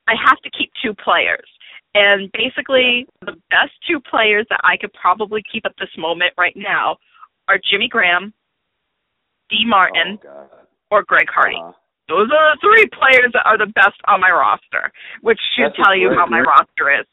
I 0.08 0.14
have 0.18 0.38
to 0.42 0.50
keep 0.50 0.72
two 0.82 0.94
players. 0.94 1.46
And 1.94 2.30
basically, 2.32 3.06
the 3.22 3.34
best 3.50 3.72
two 3.86 4.00
players 4.00 4.46
that 4.50 4.60
I 4.62 4.76
could 4.76 4.92
probably 4.92 5.42
keep 5.50 5.64
at 5.66 5.74
this 5.78 5.90
moment 5.98 6.32
right 6.38 6.54
now 6.56 6.96
are 7.50 7.58
Jimmy 7.70 7.88
Graham, 7.88 8.32
D. 9.50 9.64
Martin, 9.66 10.18
Oh, 10.24 10.46
or 10.90 11.02
Greg 11.02 11.26
Hardy. 11.28 11.56
Uh-huh. 11.56 11.72
Those 12.08 12.30
are 12.30 12.54
the 12.54 12.58
three 12.60 12.86
players 12.94 13.30
that 13.34 13.42
are 13.46 13.58
the 13.58 13.66
best 13.74 13.98
on 14.08 14.20
my 14.20 14.30
roster, 14.30 14.90
which 15.22 15.38
should 15.54 15.66
That's 15.70 15.76
tell 15.84 15.94
you 15.96 16.10
how 16.14 16.26
my 16.26 16.40
roster 16.40 16.90
is. 17.00 17.06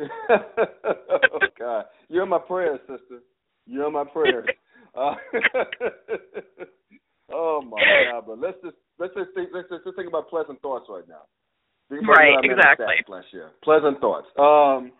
oh 0.30 1.38
God, 1.58 1.84
you're 2.08 2.22
in 2.24 2.28
my 2.28 2.38
prayers, 2.38 2.80
sister. 2.88 3.20
You're 3.66 3.86
in 3.86 3.92
my 3.92 4.04
prayers. 4.04 4.46
Uh, 4.96 5.14
oh 7.32 7.62
my 7.62 7.80
God! 8.10 8.24
But 8.26 8.40
let's 8.40 8.56
just 8.64 8.76
let's 8.98 9.14
just 9.14 9.30
think 9.34 9.50
let's 9.54 9.68
just, 9.68 9.82
let's 9.84 9.96
think 9.96 10.08
about 10.08 10.28
pleasant 10.28 10.60
thoughts 10.62 10.86
right 10.88 11.06
now. 11.08 11.22
Think 11.88 12.02
about 12.02 12.16
Right, 12.18 12.30
what 12.34 12.38
I 12.38 12.42
made 12.42 12.50
exactly. 12.52 12.86
Last 13.08 13.26
year, 13.32 13.50
pleasant 13.62 14.00
thoughts. 14.00 14.26
Um, 14.38 14.92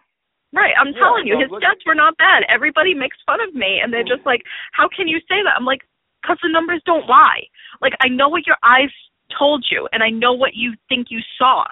Right, 0.53 0.75
I'm 0.79 0.89
Yeah, 0.89 0.99
telling 1.01 1.27
you, 1.27 1.35
well, 1.35 1.43
his 1.43 1.51
look- 1.51 1.63
stats 1.63 1.87
were 1.87 1.95
not 1.95 2.17
bad. 2.17 2.43
Everybody 2.49 2.93
makes 2.93 3.17
fun 3.25 3.41
of 3.41 3.55
me, 3.55 3.79
and 3.81 3.93
they're 3.93 4.03
just 4.03 4.27
like, 4.27 4.45
"How 4.73 4.89
can 4.89 5.07
you 5.07 5.21
say 5.29 5.43
that?" 5.45 5.55
I'm 5.57 5.65
like, 5.65 5.87
"Cause 6.25 6.39
the 6.43 6.49
numbers 6.49 6.83
don't 6.85 7.07
lie. 7.07 7.47
Like 7.81 7.95
I 8.01 8.09
know 8.09 8.29
what 8.29 8.47
your 8.47 8.57
eyes 8.63 8.91
told 9.39 9.65
you, 9.71 9.89
and 9.93 10.03
I 10.03 10.11
know 10.11 10.33
what 10.33 10.55
you 10.55 10.75
think 10.89 11.11
you 11.11 11.21
saw, 11.39 11.65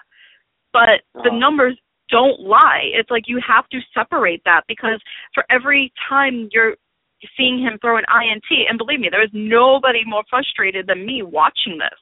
but 0.72 1.02
the 1.14 1.20
Uh-huh. 1.28 1.38
numbers 1.38 1.76
don't 2.08 2.38
lie. 2.40 2.90
It's 2.94 3.10
like 3.10 3.26
you 3.28 3.38
have 3.40 3.68
to 3.70 3.80
separate 3.92 4.42
that 4.44 4.64
because 4.68 5.02
for 5.34 5.44
every 5.50 5.92
time 6.08 6.48
you're 6.52 6.76
seeing 7.36 7.58
him 7.58 7.78
throw 7.80 7.96
an 7.96 8.04
INT, 8.08 8.66
and 8.68 8.78
believe 8.78 9.00
me, 9.00 9.08
there 9.08 9.20
is 9.22 9.32
nobody 9.34 10.04
more 10.04 10.22
frustrated 10.30 10.86
than 10.86 11.04
me 11.04 11.22
watching 11.22 11.78
this. 11.78 11.98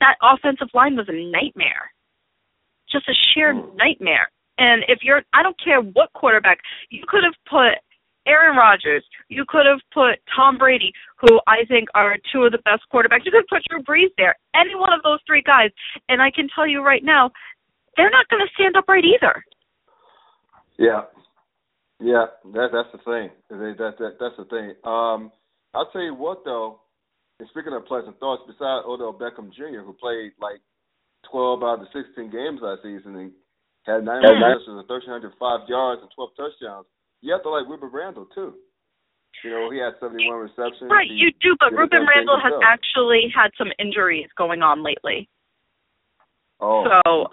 That 0.00 0.16
offensive 0.22 0.70
line 0.72 0.96
was 0.96 1.08
a 1.10 1.12
nightmare, 1.12 1.92
just 2.88 3.06
a 3.08 3.14
sheer 3.14 3.52
Hmm. 3.52 3.76
nightmare. 3.76 4.30
And 4.58 4.84
if 4.88 5.00
you're, 5.02 5.22
I 5.32 5.42
don't 5.42 5.58
care 5.62 5.80
what 5.80 6.12
quarterback, 6.12 6.58
you 6.90 7.02
could 7.08 7.24
have 7.24 7.34
put 7.48 7.78
Aaron 8.26 8.56
Rodgers, 8.56 9.04
you 9.28 9.44
could 9.46 9.66
have 9.66 9.80
put 9.92 10.20
Tom 10.34 10.56
Brady, 10.56 10.92
who 11.20 11.40
I 11.46 11.64
think 11.68 11.88
are 11.94 12.16
two 12.32 12.44
of 12.44 12.52
the 12.52 12.58
best 12.64 12.82
quarterbacks. 12.92 13.24
You 13.24 13.32
could 13.32 13.44
have 13.44 13.52
put 13.52 13.62
Drew 13.68 13.82
Brees 13.82 14.10
there, 14.16 14.34
any 14.54 14.74
one 14.74 14.92
of 14.92 15.02
those 15.02 15.18
three 15.26 15.42
guys, 15.42 15.70
and 16.08 16.22
I 16.22 16.30
can 16.30 16.48
tell 16.54 16.66
you 16.66 16.82
right 16.82 17.04
now, 17.04 17.30
they're 17.96 18.10
not 18.10 18.28
going 18.28 18.44
to 18.44 18.52
stand 18.54 18.76
upright 18.76 19.04
either. 19.04 19.44
yeah, 20.78 21.02
yeah. 22.00 22.26
That 22.52 22.68
that's 22.72 22.90
the 22.92 22.98
thing. 23.04 23.30
That, 23.50 23.94
that 23.98 24.16
that's 24.18 24.36
the 24.36 24.44
thing. 24.46 24.74
Um, 24.84 25.30
I'll 25.74 25.90
tell 25.92 26.02
you 26.02 26.14
what 26.14 26.44
though. 26.44 26.80
And 27.38 27.48
speaking 27.50 27.72
of 27.72 27.84
pleasant 27.86 28.18
thoughts, 28.20 28.42
besides 28.46 28.86
Odell 28.86 29.12
Beckham 29.12 29.52
Jr., 29.52 29.82
who 29.84 29.92
played 29.92 30.32
like 30.40 30.60
12 31.30 31.62
out 31.62 31.80
of 31.80 31.80
the 31.80 32.02
16 32.02 32.30
games 32.30 32.60
last 32.62 32.82
season 32.82 33.16
and 33.16 33.32
had 33.86 34.04
nine 34.04 34.22
Yeah. 34.22 34.30
receptions 34.30 34.68
and 34.68 34.88
1,305 34.88 35.68
yards 35.68 36.02
and 36.02 36.10
12 36.10 36.30
touchdowns, 36.36 36.86
you 37.20 37.32
have 37.32 37.42
to 37.42 37.50
like 37.50 37.66
Rueben 37.66 37.92
Randle 37.92 38.26
too. 38.26 38.54
You 39.42 39.50
know, 39.50 39.70
he 39.70 39.78
had 39.78 39.98
71 40.00 40.38
receptions. 40.40 40.90
Right, 40.90 41.08
He 41.08 41.14
you 41.16 41.32
do, 41.40 41.56
but 41.58 41.70
did 41.70 41.78
Rueben 41.78 42.06
Randle 42.06 42.36
has 42.38 42.52
himself. 42.52 42.64
actually 42.64 43.28
had 43.34 43.50
some 43.58 43.72
injuries 43.78 44.28
going 44.36 44.62
on 44.62 44.82
lately. 44.82 45.28
Oh, 46.60 46.84
so- 47.04 47.30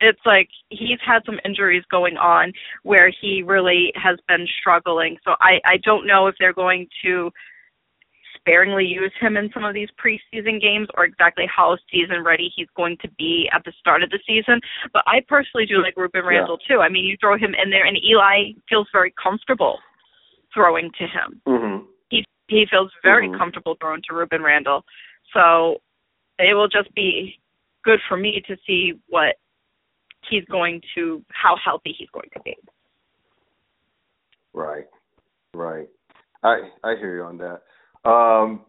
it's 0.00 0.20
like 0.26 0.48
he's 0.68 1.00
had 1.00 1.24
some 1.24 1.40
injuries 1.44 1.84
going 1.90 2.16
on 2.18 2.52
where 2.82 3.08
he 3.08 3.42
really 3.42 3.92
has 3.94 4.18
been 4.28 4.46
struggling. 4.60 5.16
So 5.24 5.34
I 5.40 5.60
I 5.64 5.76
don't 5.78 6.06
know 6.06 6.26
if 6.26 6.34
they're 6.38 6.52
going 6.52 6.88
to 7.04 7.32
sparingly 8.44 8.84
use 8.84 9.12
him 9.20 9.38
in 9.38 9.50
some 9.54 9.64
of 9.64 9.72
these 9.72 9.88
preseason 9.96 10.60
games 10.60 10.86
or 10.96 11.04
exactly 11.04 11.46
how 11.48 11.76
season 11.90 12.22
ready 12.22 12.52
he's 12.54 12.68
going 12.76 12.96
to 13.00 13.08
be 13.16 13.48
at 13.54 13.64
the 13.64 13.72
start 13.80 14.02
of 14.02 14.10
the 14.10 14.20
season. 14.26 14.60
But 14.92 15.02
I 15.06 15.20
personally 15.26 15.64
do 15.64 15.80
like 15.80 15.94
Rueben 15.94 16.22
Yeah. 16.22 16.38
Randle 16.40 16.58
too. 16.58 16.80
I 16.80 16.90
mean, 16.90 17.06
you 17.06 17.16
throw 17.16 17.38
him 17.38 17.54
in 17.54 17.70
there 17.70 17.86
and 17.86 17.96
Eli 17.96 18.52
feels 18.68 18.86
very 18.92 19.12
comfortable 19.12 19.80
throwing 20.52 20.92
to 20.92 21.06
him. 21.06 21.40
Mhm. 21.46 21.86
He 22.10 22.24
he 22.48 22.66
feels 22.66 22.92
very 23.02 23.28
Mhm. 23.28 23.38
comfortable 23.38 23.76
throwing 23.76 24.02
to 24.02 24.12
Rueben 24.12 24.42
Randle. 24.42 24.84
So 25.32 25.80
it 26.38 26.52
will 26.52 26.68
just 26.68 26.92
be 26.94 27.40
good 27.82 28.00
for 28.02 28.18
me 28.18 28.42
to 28.42 28.56
see 28.66 28.92
what 29.06 29.38
he's 30.28 30.44
going 30.46 30.82
to 30.94 31.24
how 31.30 31.56
healthy 31.56 31.92
he's 31.92 32.10
going 32.10 32.28
to 32.34 32.40
be. 32.40 32.56
Right, 34.52 34.86
right. 35.54 35.88
I 36.42 36.70
I 36.84 36.96
hear 36.96 37.16
you 37.16 37.22
on 37.22 37.38
that. 37.38 37.62
Um, 38.04 38.62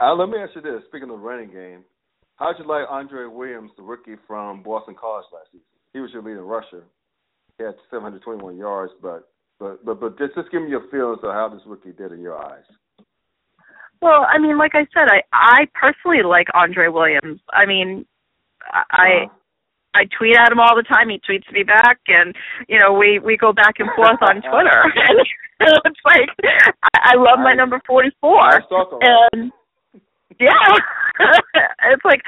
uh, 0.00 0.14
let 0.14 0.28
me 0.28 0.38
ask 0.38 0.54
you 0.54 0.62
this: 0.62 0.82
Speaking 0.88 1.10
of 1.10 1.20
running 1.20 1.50
game, 1.50 1.84
how'd 2.36 2.58
you 2.58 2.66
like 2.66 2.84
Andre 2.88 3.26
Williams, 3.26 3.72
the 3.76 3.82
rookie 3.82 4.16
from 4.26 4.62
Boston 4.62 4.94
College 4.98 5.26
last 5.32 5.46
season? 5.50 5.64
He 5.92 6.00
was 6.00 6.10
your 6.12 6.22
leading 6.22 6.38
rusher. 6.38 6.84
He 7.56 7.64
had 7.64 7.74
721 7.90 8.56
yards, 8.56 8.92
but 9.02 9.28
but 9.58 9.84
but 9.84 10.00
but 10.00 10.18
just 10.18 10.34
just 10.34 10.50
give 10.52 10.62
me 10.62 10.70
your 10.70 10.88
feelings 10.90 11.18
of 11.22 11.32
how 11.32 11.48
this 11.48 11.62
rookie 11.66 11.92
did 11.92 12.12
in 12.12 12.20
your 12.20 12.38
eyes. 12.38 12.64
Well, 14.00 14.26
I 14.32 14.38
mean, 14.38 14.58
like 14.58 14.74
I 14.74 14.86
said, 14.94 15.08
I 15.10 15.22
I 15.32 15.66
personally 15.74 16.22
like 16.22 16.46
Andre 16.54 16.86
Williams. 16.88 17.40
I 17.52 17.66
mean, 17.66 18.06
I 18.70 19.24
Uh, 19.24 19.28
I 19.94 20.04
tweet 20.16 20.36
at 20.36 20.52
him 20.52 20.60
all 20.60 20.76
the 20.76 20.82
time. 20.82 21.08
He 21.08 21.20
tweets 21.28 21.50
me 21.52 21.62
back, 21.62 21.98
and 22.08 22.34
you 22.68 22.78
know, 22.78 22.92
we 22.92 23.18
we 23.18 23.36
go 23.36 23.52
back 23.52 23.74
and 23.78 23.88
forth 23.96 24.18
on 24.22 24.42
Twitter. 24.50 24.82
and 25.08 25.18
it's 25.84 26.00
like 26.04 26.28
I, 26.94 27.12
I 27.12 27.16
love 27.16 27.38
my 27.38 27.54
number 27.54 27.80
forty 27.86 28.10
four, 28.20 28.42
Nice 28.50 28.62
talk 28.68 28.92
on 28.92 29.00
that. 29.00 29.28
and 29.32 29.52
yeah, 30.38 30.52
it's 31.92 32.04
like 32.04 32.22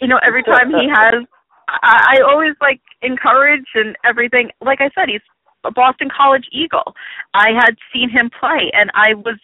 you 0.00 0.08
know, 0.08 0.18
every 0.26 0.42
time 0.42 0.68
he 0.70 0.88
has, 0.88 1.24
I, 1.68 2.16
I 2.18 2.22
always 2.28 2.54
like 2.60 2.80
encourage 3.02 3.66
and 3.74 3.96
everything. 4.04 4.50
Like 4.60 4.80
I 4.80 4.90
said, 4.94 5.08
he's 5.08 5.20
a 5.64 5.70
Boston 5.70 6.08
College 6.14 6.46
Eagle. 6.50 6.94
I 7.34 7.50
had 7.54 7.76
seen 7.92 8.10
him 8.10 8.30
play, 8.40 8.70
and 8.72 8.90
I 8.94 9.14
was 9.14 9.38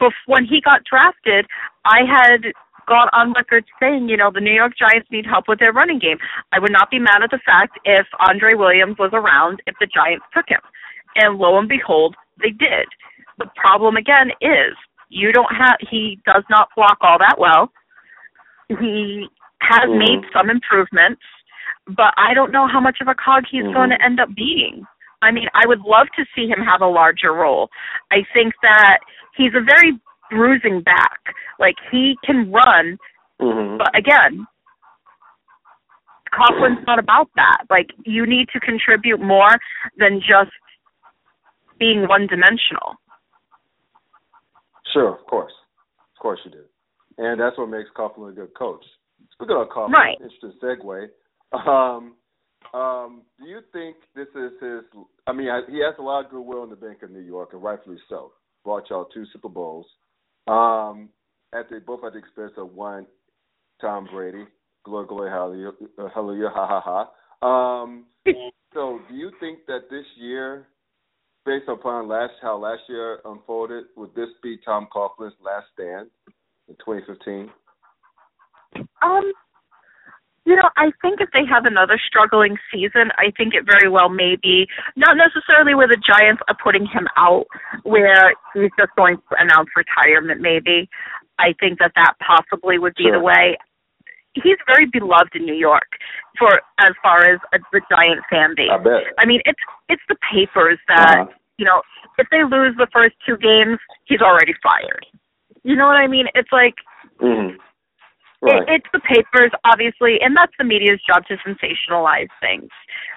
bef- 0.00 0.12
when 0.26 0.44
he 0.44 0.60
got 0.60 0.82
drafted, 0.84 1.46
I 1.84 2.00
had 2.06 2.52
gone 2.86 3.08
on 3.12 3.32
record 3.32 3.64
saying, 3.80 4.08
you 4.08 4.16
know, 4.16 4.30
the 4.32 4.40
New 4.40 4.52
York 4.52 4.72
Giants 4.78 5.08
need 5.10 5.26
help 5.26 5.48
with 5.48 5.58
their 5.58 5.72
running 5.72 5.98
game. 5.98 6.18
I 6.52 6.58
would 6.58 6.72
not 6.72 6.90
be 6.90 6.98
mad 6.98 7.22
at 7.22 7.30
the 7.30 7.40
fact 7.44 7.78
if 7.84 8.06
Andre 8.20 8.54
Williams 8.54 8.96
was 8.98 9.10
around 9.12 9.62
if 9.66 9.74
the 9.80 9.86
Giants 9.86 10.24
took 10.34 10.48
him. 10.48 10.60
And 11.16 11.38
lo 11.38 11.58
and 11.58 11.68
behold, 11.68 12.16
they 12.42 12.50
did. 12.50 12.88
The 13.38 13.46
problem 13.56 13.96
again 13.96 14.30
is 14.40 14.74
you 15.08 15.32
don't 15.32 15.54
have 15.54 15.76
he 15.80 16.18
does 16.26 16.44
not 16.50 16.68
block 16.76 16.98
all 17.00 17.18
that 17.18 17.38
well. 17.38 17.72
He 18.68 19.28
has 19.60 19.88
Mhm. 19.88 19.98
made 19.98 20.32
some 20.32 20.50
improvements, 20.50 21.22
but 21.86 22.12
I 22.16 22.34
don't 22.34 22.52
know 22.52 22.66
how 22.66 22.80
much 22.80 23.00
of 23.00 23.08
a 23.08 23.14
cog 23.14 23.46
he's 23.46 23.64
Mhm. 23.64 23.74
going 23.74 23.90
to 23.90 24.02
end 24.02 24.20
up 24.20 24.34
being. 24.34 24.86
I 25.22 25.30
mean, 25.30 25.48
I 25.54 25.66
would 25.66 25.80
love 25.80 26.08
to 26.16 26.26
see 26.34 26.48
him 26.48 26.60
have 26.60 26.82
a 26.82 26.86
larger 26.86 27.32
role. 27.32 27.70
I 28.10 28.24
think 28.34 28.54
that 28.62 28.98
he's 29.34 29.54
a 29.54 29.60
very 29.60 29.98
bruising 30.30 30.80
back. 30.80 31.34
Like 31.58 31.76
he 31.90 32.16
can 32.24 32.50
run, 32.50 32.98
Mhm. 33.40 33.78
but 33.78 33.96
again, 33.96 34.46
Coughlin's 36.32 36.84
not 36.86 36.98
about 36.98 37.30
that. 37.36 37.64
Like 37.70 37.90
you 38.04 38.26
need 38.26 38.48
to 38.52 38.60
contribute 38.60 39.20
more 39.20 39.50
than 39.96 40.20
just 40.20 40.50
being 41.78 42.08
one 42.08 42.26
dimensional. 42.26 42.94
Sure, 44.92 45.14
of 45.14 45.24
course, 45.26 45.52
of 46.14 46.20
course 46.20 46.40
you 46.44 46.50
do, 46.50 46.64
and 47.18 47.40
that's 47.40 47.56
what 47.58 47.68
makes 47.68 47.90
Coughlin 47.90 48.30
a 48.30 48.32
good 48.32 48.54
coach. 48.54 48.84
Speaking 49.32 49.56
of 49.56 49.68
Coughlin, 49.68 49.92
Right. 49.92 50.20
interesting 50.20 50.52
segue. 50.62 51.10
Um, 51.52 52.16
um, 52.72 53.22
do 53.38 53.46
you 53.46 53.60
think 53.72 53.96
this 54.14 54.28
is 54.34 54.52
his? 54.60 54.84
I 55.26 55.32
mean, 55.32 55.48
I, 55.48 55.62
he 55.68 55.78
has 55.80 55.94
a 55.98 56.02
lot 56.02 56.24
of 56.24 56.30
goodwill 56.30 56.64
in 56.64 56.70
the 56.70 56.76
Bank 56.76 57.02
of 57.02 57.10
New 57.10 57.20
York, 57.20 57.52
and 57.52 57.62
rightfully 57.62 57.98
so. 58.08 58.32
Brought 58.64 58.88
y'all 58.90 59.04
two 59.06 59.26
Super 59.26 59.48
Bowls, 59.48 59.86
um, 60.46 61.08
at 61.54 61.68
the 61.70 61.80
both 61.80 62.04
at 62.04 62.12
the 62.12 62.18
expense 62.18 62.52
of 62.56 62.72
one 62.74 63.06
Tom 63.80 64.08
Brady. 64.12 64.44
Glory, 64.84 65.06
glory, 65.06 65.30
hallelujah, 65.30 65.72
uh, 65.98 66.08
hallelujah, 66.14 66.50
ha 66.52 66.66
ha 66.66 67.08
ha. 67.42 67.46
Um, 67.46 68.06
So, 68.74 69.00
do 69.08 69.14
you 69.14 69.30
think 69.38 69.60
that 69.68 69.88
this 69.88 70.04
year, 70.16 70.66
based 71.46 71.68
upon 71.68 72.08
last 72.08 72.32
how 72.42 72.58
last 72.58 72.82
year 72.88 73.20
unfolded, 73.24 73.84
would 73.96 74.12
this 74.16 74.30
be 74.42 74.58
Tom 74.64 74.88
Coughlin's 74.92 75.34
last 75.40 75.66
stand 75.72 76.10
in 76.68 76.74
2015? 76.84 77.50
Um, 79.00 79.32
you 80.44 80.56
know, 80.56 80.68
I 80.76 80.90
think 81.00 81.20
if 81.20 81.30
they 81.32 81.46
have 81.48 81.66
another 81.66 82.00
struggling 82.04 82.56
season, 82.72 83.12
I 83.16 83.30
think 83.36 83.54
it 83.54 83.64
very 83.64 83.88
well 83.88 84.08
may 84.08 84.34
be 84.42 84.66
not 84.96 85.16
necessarily 85.16 85.76
where 85.76 85.88
the 85.88 86.02
Giants 86.04 86.42
are 86.48 86.56
putting 86.62 86.84
him 86.84 87.06
out, 87.16 87.46
where 87.84 88.34
he's 88.54 88.72
just 88.76 88.90
going 88.96 89.16
to 89.16 89.36
announce 89.38 89.68
retirement. 89.76 90.40
Maybe 90.40 90.90
I 91.38 91.54
think 91.58 91.78
that 91.80 91.92
that 91.96 92.14
possibly 92.24 92.78
would 92.78 92.94
be 92.96 93.04
Sure. 93.04 93.12
the 93.18 93.20
way. 93.20 93.56
He's 94.34 94.58
very 94.66 94.86
beloved 94.86 95.34
in 95.34 95.44
New 95.44 95.54
York 95.54 95.86
for 96.38 96.50
as 96.78 96.92
far 97.02 97.20
as 97.24 97.38
uh, 97.52 97.58
the 97.72 97.80
Giant 97.90 98.20
fan 98.30 98.54
base. 98.56 98.70
I 98.72 98.78
bet. 98.78 99.02
I 99.18 99.26
mean, 99.26 99.40
it's 99.44 99.60
it's 99.88 100.02
the 100.08 100.16
papers 100.32 100.78
that 100.88 101.18
Uh-huh. 101.18 101.32
you 101.58 101.64
know. 101.64 101.82
If 102.16 102.28
they 102.30 102.44
lose 102.44 102.76
the 102.76 102.86
first 102.92 103.16
two 103.26 103.36
games, 103.36 103.78
he's 104.04 104.20
already 104.20 104.54
fired. 104.62 105.04
You 105.64 105.74
know 105.74 105.86
what 105.86 105.96
I 105.96 106.06
mean? 106.06 106.26
It's 106.34 106.52
like 106.52 106.74
Mm-hmm. 107.20 107.56
it, 108.46 108.64
it's 108.68 108.86
the 108.92 109.00
papers, 109.00 109.50
obviously, 109.64 110.20
and 110.20 110.36
that's 110.36 110.52
the 110.58 110.64
media's 110.64 111.00
job 111.06 111.24
to 111.26 111.36
sensationalize 111.38 112.28
things. 112.40 112.68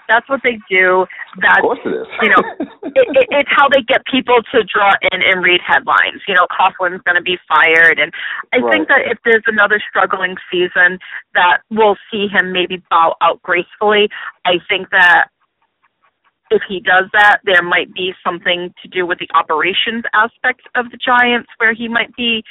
That's 0.08 0.28
what 0.30 0.42
they 0.44 0.58
do. 0.70 1.06
That's 1.42 1.60
of 1.60 1.64
course 1.64 1.80
it 1.86 1.94
is. 1.94 2.08
you 2.22 2.30
know, 2.30 2.42
it, 2.96 3.08
it, 3.12 3.28
it's 3.30 3.52
how 3.52 3.68
they 3.70 3.82
get 3.82 4.06
people 4.06 4.40
to 4.52 4.64
draw 4.64 4.92
in 5.12 5.22
and 5.22 5.44
read 5.44 5.60
headlines. 5.66 6.24
You 6.28 6.36
know, 6.36 6.48
Coughlin's 6.48 7.02
going 7.04 7.18
to 7.18 7.24
be 7.24 7.38
fired, 7.48 8.00
and 8.00 8.12
I 8.54 8.64
think 8.72 8.88
that 8.88 9.06
if 9.06 9.20
there's 9.26 9.44
another 9.48 9.82
struggling 9.90 10.36
season, 10.52 11.00
that 11.34 11.60
we'll 11.70 11.98
see 12.12 12.28
him 12.28 12.52
maybe 12.52 12.82
bow 12.90 13.16
out 13.22 13.42
gracefully. 13.44 14.10
I 14.46 14.64
think 14.70 14.90
that 14.92 15.28
if 16.50 16.62
he 16.68 16.80
does 16.80 17.06
that, 17.14 17.40
there 17.44 17.62
might 17.62 17.94
be 17.94 18.14
something 18.24 18.74
to 18.82 18.88
do 18.88 19.06
with 19.06 19.20
the 19.20 19.28
operations 19.36 20.04
aspect 20.14 20.62
of 20.76 20.90
the 20.92 20.98
Giants, 20.98 21.50
where 21.58 21.74
he 21.74 21.88
might 21.88 22.16
be 22.16 22.44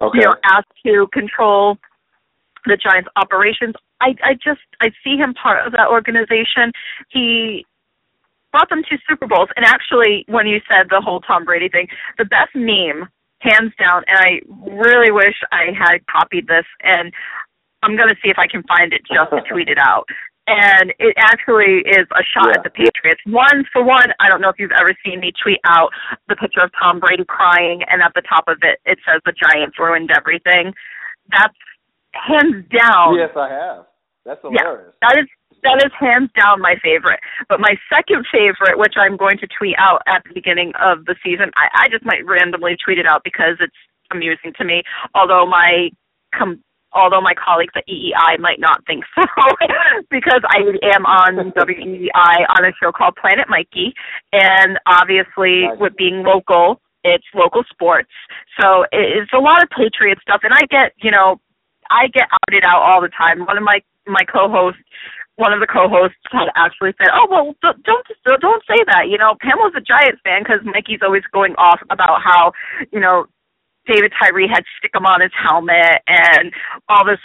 okay. 0.00 0.18
you 0.18 0.24
know, 0.24 0.36
asked 0.44 0.68
to 0.84 1.06
control 1.12 1.78
the 2.66 2.76
Giants' 2.76 3.08
operations. 3.16 3.74
I 4.02 4.14
I 4.22 4.32
just 4.34 4.66
I 4.82 4.90
see 5.04 5.14
him 5.16 5.32
part 5.34 5.64
of 5.66 5.72
that 5.72 5.88
organization. 5.88 6.72
He 7.08 7.64
brought 8.50 8.68
them 8.68 8.82
to 8.90 8.98
Super 9.08 9.26
Bowls, 9.26 9.48
and 9.56 9.64
actually, 9.64 10.24
when 10.28 10.46
you 10.46 10.60
said 10.70 10.88
the 10.90 11.00
whole 11.00 11.20
Tom 11.20 11.44
Brady 11.44 11.68
thing, 11.70 11.86
the 12.18 12.26
best 12.26 12.52
meme, 12.54 13.08
hands 13.40 13.72
down, 13.78 14.02
and 14.08 14.18
I 14.18 14.30
really 14.76 15.10
wish 15.10 15.36
I 15.52 15.72
had 15.72 16.04
copied 16.06 16.46
this, 16.48 16.66
and 16.82 17.12
I'm 17.82 17.96
gonna 17.96 18.18
see 18.22 18.28
if 18.28 18.38
I 18.38 18.46
can 18.46 18.62
find 18.64 18.92
it 18.92 19.02
just 19.06 19.30
to 19.30 19.40
tweet 19.50 19.68
it 19.68 19.78
out. 19.78 20.04
And 20.48 20.92
it 20.98 21.14
actually 21.22 21.86
is 21.86 22.04
a 22.18 22.22
shot 22.34 22.50
Yeah. 22.50 22.58
at 22.58 22.64
the 22.64 22.70
Patriots. 22.70 23.22
One 23.26 23.64
for 23.72 23.82
one, 23.82 24.10
I 24.18 24.28
don't 24.28 24.40
know 24.42 24.48
if 24.50 24.56
you've 24.58 24.74
ever 24.78 24.90
seen 25.06 25.20
me 25.20 25.32
tweet 25.40 25.60
out 25.66 25.90
the 26.28 26.34
picture 26.34 26.60
of 26.60 26.70
Tom 26.82 26.98
Brady 26.98 27.24
crying, 27.24 27.80
and 27.88 28.02
at 28.02 28.12
the 28.14 28.22
top 28.22 28.44
of 28.48 28.58
it, 28.62 28.80
it 28.84 28.98
says 29.06 29.22
the 29.24 29.32
Giants 29.32 29.78
ruined 29.78 30.10
everything. 30.16 30.74
That's 31.30 31.54
hands 32.12 32.66
down. 32.68 33.14
yes, 33.14 33.30
I 33.36 33.48
have. 33.48 33.86
That's 34.24 34.40
Yeah. 34.44 34.76
That 35.02 35.18
is 35.18 35.26
that 35.62 35.78
is 35.84 35.92
hands 35.98 36.30
down 36.34 36.60
my 36.60 36.74
favorite. 36.82 37.20
But 37.48 37.60
my 37.60 37.76
second 37.88 38.26
favorite, 38.32 38.78
which 38.78 38.94
I'm 38.96 39.16
going 39.16 39.38
to 39.38 39.46
tweet 39.46 39.76
out 39.78 40.02
at 40.06 40.22
the 40.26 40.34
beginning 40.34 40.72
of 40.80 41.04
the 41.06 41.14
season, 41.22 41.50
I, 41.54 41.86
I 41.86 41.88
just 41.88 42.04
might 42.04 42.26
randomly 42.26 42.76
tweet 42.82 42.98
it 42.98 43.06
out 43.06 43.22
because 43.22 43.56
it's 43.60 43.76
amusing 44.10 44.52
to 44.58 44.64
me. 44.64 44.82
Although 45.14 45.46
my 45.46 45.90
com- 46.34 46.62
although 46.92 47.20
my 47.20 47.32
colleagues 47.34 47.72
at 47.76 47.86
EEI 47.88 48.38
might 48.38 48.58
not 48.60 48.84
think 48.86 49.04
so, 49.14 49.22
because 50.10 50.42
I 50.50 50.58
am 50.94 51.06
on 51.06 51.52
WEEI 51.56 52.36
on 52.58 52.64
a 52.64 52.72
show 52.82 52.90
called 52.92 53.16
Planet 53.16 53.48
Mikey, 53.48 53.94
and 54.32 54.78
obviously 54.86 55.66
Nice. 55.68 55.78
with 55.78 55.96
being 55.96 56.22
local, 56.22 56.80
it's 57.04 57.24
local 57.34 57.62
sports. 57.70 58.10
So 58.60 58.84
it's 58.92 59.32
a 59.32 59.38
lot 59.38 59.62
of 59.62 59.70
Patriot 59.70 60.18
stuff, 60.22 60.40
and 60.42 60.52
I 60.52 60.66
get 60.70 60.92
you 61.02 61.10
know 61.10 61.40
I 61.90 62.08
get 62.08 62.26
outed 62.42 62.64
out 62.64 62.82
all 62.82 63.00
the 63.00 63.08
time. 63.10 63.46
One 63.46 63.56
of 63.56 63.62
my 63.64 63.80
my 64.06 64.24
co-host, 64.30 64.78
one 65.36 65.52
of 65.52 65.60
the 65.60 65.66
co-hosts, 65.66 66.18
had 66.30 66.48
actually 66.56 66.92
said, 66.98 67.08
"Oh 67.12 67.26
well, 67.30 67.54
don't 67.62 67.82
don't, 67.84 68.06
don't 68.40 68.62
say 68.66 68.78
that." 68.92 69.08
You 69.08 69.18
know, 69.18 69.34
Pamela's 69.40 69.74
a 69.76 69.80
Giants 69.80 70.20
fan 70.24 70.42
because 70.42 70.60
Mikey's 70.64 71.00
always 71.02 71.22
going 71.32 71.54
off 71.56 71.80
about 71.90 72.20
how 72.22 72.52
you 72.92 73.00
know 73.00 73.26
David 73.86 74.12
Tyree 74.18 74.48
had 74.48 74.64
Stickum 74.78 75.06
on 75.06 75.20
his 75.20 75.32
helmet 75.34 76.02
and 76.06 76.52
all 76.88 77.04
this. 77.04 77.20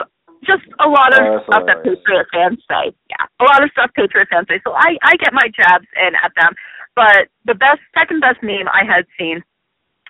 Just 0.46 0.70
a 0.80 0.88
lot 0.88 1.18
of 1.18 1.22
Oh, 1.26 1.42
stuff 1.50 1.66
that 1.66 1.82
hilarious. 1.82 1.98
Patriot 2.06 2.28
fans 2.32 2.60
say. 2.70 2.94
Yeah, 3.10 3.26
a 3.42 3.44
lot 3.44 3.64
of 3.64 3.72
stuff 3.72 3.90
Patriot 3.96 4.30
fans 4.30 4.46
say. 4.48 4.62
So 4.64 4.72
I 4.74 4.96
I 5.02 5.18
get 5.18 5.34
my 5.34 5.50
jabs 5.50 5.88
in 5.98 6.14
at 6.14 6.32
them. 6.38 6.54
But 6.96 7.30
the 7.46 7.54
best, 7.54 7.82
second 7.98 8.22
best 8.22 8.42
meme 8.42 8.68
I 8.74 8.86
had 8.86 9.06
seen 9.20 9.44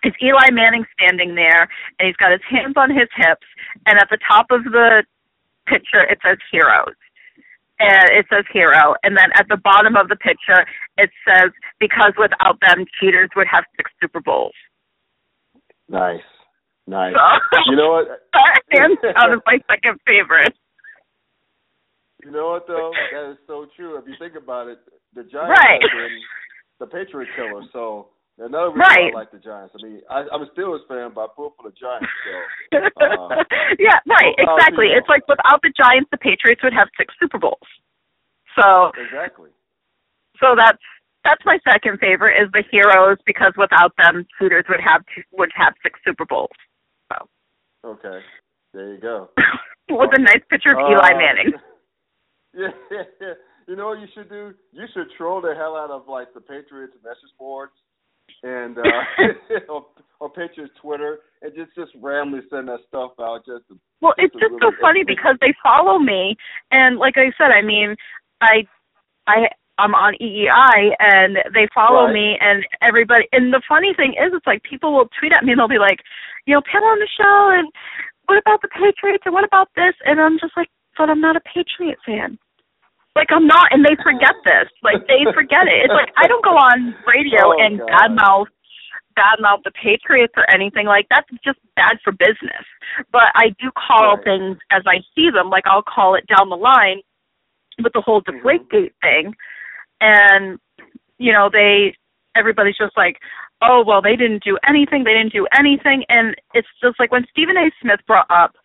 is 0.03 0.13
Eli 0.23 0.51
Manning 0.51 0.85
standing 0.95 1.35
there, 1.35 1.67
and 1.99 2.07
he's 2.07 2.15
got 2.15 2.31
his 2.31 2.43
hands 2.49 2.75
on 2.77 2.89
his 2.89 3.09
hips, 3.15 3.47
and 3.85 3.99
at 3.99 4.07
the 4.09 4.17
top 4.29 4.47
of 4.51 4.63
the 4.63 5.03
picture 5.67 6.01
it 6.03 6.19
says 6.25 6.37
heroes. 6.51 6.95
And 7.79 8.09
it 8.09 8.25
says 8.33 8.43
hero, 8.51 8.95
and 9.03 9.15
then 9.15 9.29
at 9.37 9.45
the 9.49 9.57
bottom 9.57 9.95
of 9.95 10.09
the 10.09 10.15
picture 10.15 10.65
it 10.97 11.11
says 11.27 11.51
because 11.79 12.13
without 12.17 12.57
them 12.65 12.85
cheaters 12.99 13.29
would 13.35 13.45
have 13.45 13.65
six 13.75 13.91
Super 14.01 14.19
Bowls. 14.19 14.55
Nice. 15.87 16.25
Nice. 16.87 17.13
So 17.13 17.59
You 17.69 17.75
know 17.77 17.91
what? 17.91 18.07
hands 18.71 18.97
down 19.03 19.33
is 19.33 19.41
my 19.45 19.59
second 19.69 19.99
favorite. 20.07 20.55
You 22.23 22.31
know 22.31 22.49
what 22.51 22.65
though? 22.67 22.91
That 23.13 23.31
is 23.31 23.37
so 23.45 23.67
true. 23.75 23.97
If 23.97 24.05
you 24.07 24.15
think 24.17 24.33
about 24.35 24.67
it, 24.67 24.79
the 25.13 25.23
Giants 25.23 25.59
Right. 25.61 25.81
the 26.79 26.87
Patriot 26.87 27.29
killer. 27.35 27.61
So 27.71 28.09
another 28.37 28.69
reason 28.69 28.79
Right. 28.79 29.11
I 29.13 29.17
like 29.17 29.31
the 29.31 29.39
Giants. 29.39 29.75
I 29.77 29.83
mean, 29.83 30.01
I, 30.09 30.25
I'm 30.31 30.41
a 30.41 30.49
Steelers 30.53 30.85
fan, 30.87 31.11
but 31.13 31.21
I 31.21 31.27
pull 31.35 31.53
for 31.57 31.69
the 31.69 31.75
Giants. 31.75 32.07
So 32.71 32.77
uh, 32.77 33.43
yeah, 33.79 33.99
right, 34.07 34.35
well, 34.37 34.55
exactly. 34.57 34.87
It's 34.93 35.09
like 35.09 35.27
without 35.27 35.61
the 35.61 35.73
Giants, 35.75 36.09
the 36.11 36.17
Patriots 36.17 36.61
would 36.63 36.73
have 36.73 36.87
six 36.97 37.13
Super 37.19 37.37
Bowls. 37.39 37.67
So 38.59 38.91
exactly. 38.97 39.51
so 40.41 40.55
that's 40.57 40.81
that's 41.23 41.43
my 41.45 41.59
second 41.69 41.99
favorite 41.99 42.41
is 42.41 42.49
the 42.53 42.63
heroes 42.71 43.17
because 43.25 43.53
without 43.57 43.93
them, 43.97 44.25
Hooters 44.39 44.65
would 44.69 44.81
have 44.81 45.03
two, 45.13 45.21
would 45.37 45.51
have 45.55 45.73
six 45.83 45.99
Super 46.05 46.25
Bowls. 46.25 46.55
Okay. 47.85 48.19
There 48.73 48.93
you 48.93 48.99
go. 48.99 49.29
With 49.89 50.09
a 50.17 50.21
nice 50.21 50.41
picture 50.49 50.71
of 50.71 50.79
Eli 50.79 51.13
Uh, 51.13 51.17
Manning. 51.17 51.53
Yeah, 52.55 52.73
yeah, 52.89 53.03
yeah. 53.21 53.33
You 53.67 53.75
know 53.75 53.87
what 53.87 53.99
you 53.99 54.07
should 54.15 54.29
do? 54.29 54.51
You 54.71 54.85
should 54.91 55.05
troll 55.15 55.41
the 55.41 55.53
hell 55.53 55.75
out 55.75 55.91
of 55.91 56.07
like 56.07 56.33
the 56.33 56.41
Patriots 56.41 56.95
message 57.03 57.29
boards 57.37 57.73
and 58.43 58.77
uh 58.77 58.83
on, 59.69 59.83
on 60.21 60.29
Patriots 60.31 60.73
Twitter 60.81 61.19
and 61.41 61.53
just 61.55 61.73
just 61.75 61.91
randomly 62.01 62.41
send 62.49 62.67
that 62.67 62.79
stuff 62.87 63.11
out 63.19 63.45
just 63.45 63.67
to 63.69 63.77
Well, 64.01 64.13
This 64.17 64.25
it's 64.25 64.35
just 64.39 64.53
so 64.61 64.71
funny 64.81 65.03
because 65.03 65.35
they 65.41 65.53
follow 65.63 65.99
me, 65.99 66.35
and 66.71 66.97
like 66.97 67.15
I 67.17 67.31
said, 67.37 67.51
I 67.51 67.61
mean, 67.61 67.95
I, 68.41 68.67
I, 69.27 69.49
I'm 69.79 69.93
on 69.95 70.13
EEI, 70.21 70.93
and 70.99 71.37
they 71.53 71.67
follow 71.73 72.05
Right. 72.05 72.13
me, 72.13 72.37
and 72.41 72.65
everybody. 72.81 73.25
And 73.31 73.53
the 73.53 73.61
funny 73.67 73.93
thing 73.95 74.13
is, 74.13 74.33
it's 74.33 74.45
like 74.47 74.61
people 74.63 74.93
will 74.93 75.09
tweet 75.19 75.33
at 75.33 75.43
me, 75.43 75.51
and 75.53 75.59
they'll 75.59 75.67
be 75.67 75.79
like, 75.79 75.99
you 76.45 76.53
know, 76.53 76.61
Pam 76.61 76.83
on 76.83 76.99
the 76.99 77.07
show, 77.17 77.49
and 77.57 77.69
what 78.25 78.37
about 78.37 78.61
the 78.61 78.69
Patriots, 78.69 79.23
and 79.25 79.33
what 79.33 79.43
about 79.45 79.69
this? 79.75 79.93
And 80.05 80.19
I'm 80.21 80.37
just 80.39 80.55
like, 80.57 80.69
but 80.97 81.09
I'm 81.09 81.21
not 81.21 81.35
a 81.37 81.41
Patriot 81.41 81.97
fan. 82.05 82.37
Like 83.17 83.31
I'm 83.33 83.47
not, 83.47 83.67
and 83.73 83.83
they 83.83 83.95
forget 84.03 84.35
this. 84.45 84.69
Like 84.83 85.01
they 85.07 85.25
forget 85.33 85.65
it. 85.67 85.83
It's 85.85 85.93
like 85.93 86.13
I 86.17 86.27
don't 86.27 86.43
go 86.45 86.51
on 86.55 86.93
radio 87.09 87.51
Oh, 87.51 87.57
and 87.59 87.79
God. 87.79 87.89
badmouth 87.89 88.45
badmouth 89.17 89.63
the 89.65 89.71
Patriots 89.71 90.33
or 90.37 90.45
anything 90.53 90.85
like. 90.85 91.07
That's 91.09 91.27
just 91.43 91.57
bad 91.75 91.97
for 92.03 92.11
business. 92.13 92.63
But 93.11 93.33
I 93.33 93.49
do 93.59 93.71
call 93.75 94.15
Right. 94.15 94.23
things 94.23 94.57
as 94.71 94.83
I 94.85 95.01
see 95.15 95.29
them. 95.31 95.49
Like 95.49 95.65
I'll 95.65 95.81
call 95.81 96.13
it 96.15 96.25
down 96.27 96.49
the 96.49 96.57
line 96.57 97.01
with 97.83 97.93
the 97.93 98.01
whole 98.01 98.21
Mhm. 98.21 98.41
Deflategate 98.41 98.93
thing, 99.01 99.35
and 100.01 100.59
you 101.17 101.33
know 101.33 101.49
they 101.49 101.95
everybody's 102.35 102.77
just 102.77 102.95
like, 102.95 103.17
oh 103.63 103.83
well, 103.85 104.01
they 104.01 104.15
didn't 104.15 104.43
do 104.43 104.57
anything. 104.67 105.03
They 105.03 105.13
didn't 105.13 105.33
do 105.33 105.47
anything, 105.57 106.05
and 106.09 106.35
it's 106.53 106.67
just 106.81 106.99
like 106.99 107.11
when 107.11 107.25
Stephen 107.31 107.57
A. 107.57 107.71
Smith 107.81 107.99
brought 108.05 108.29
up 108.29 108.55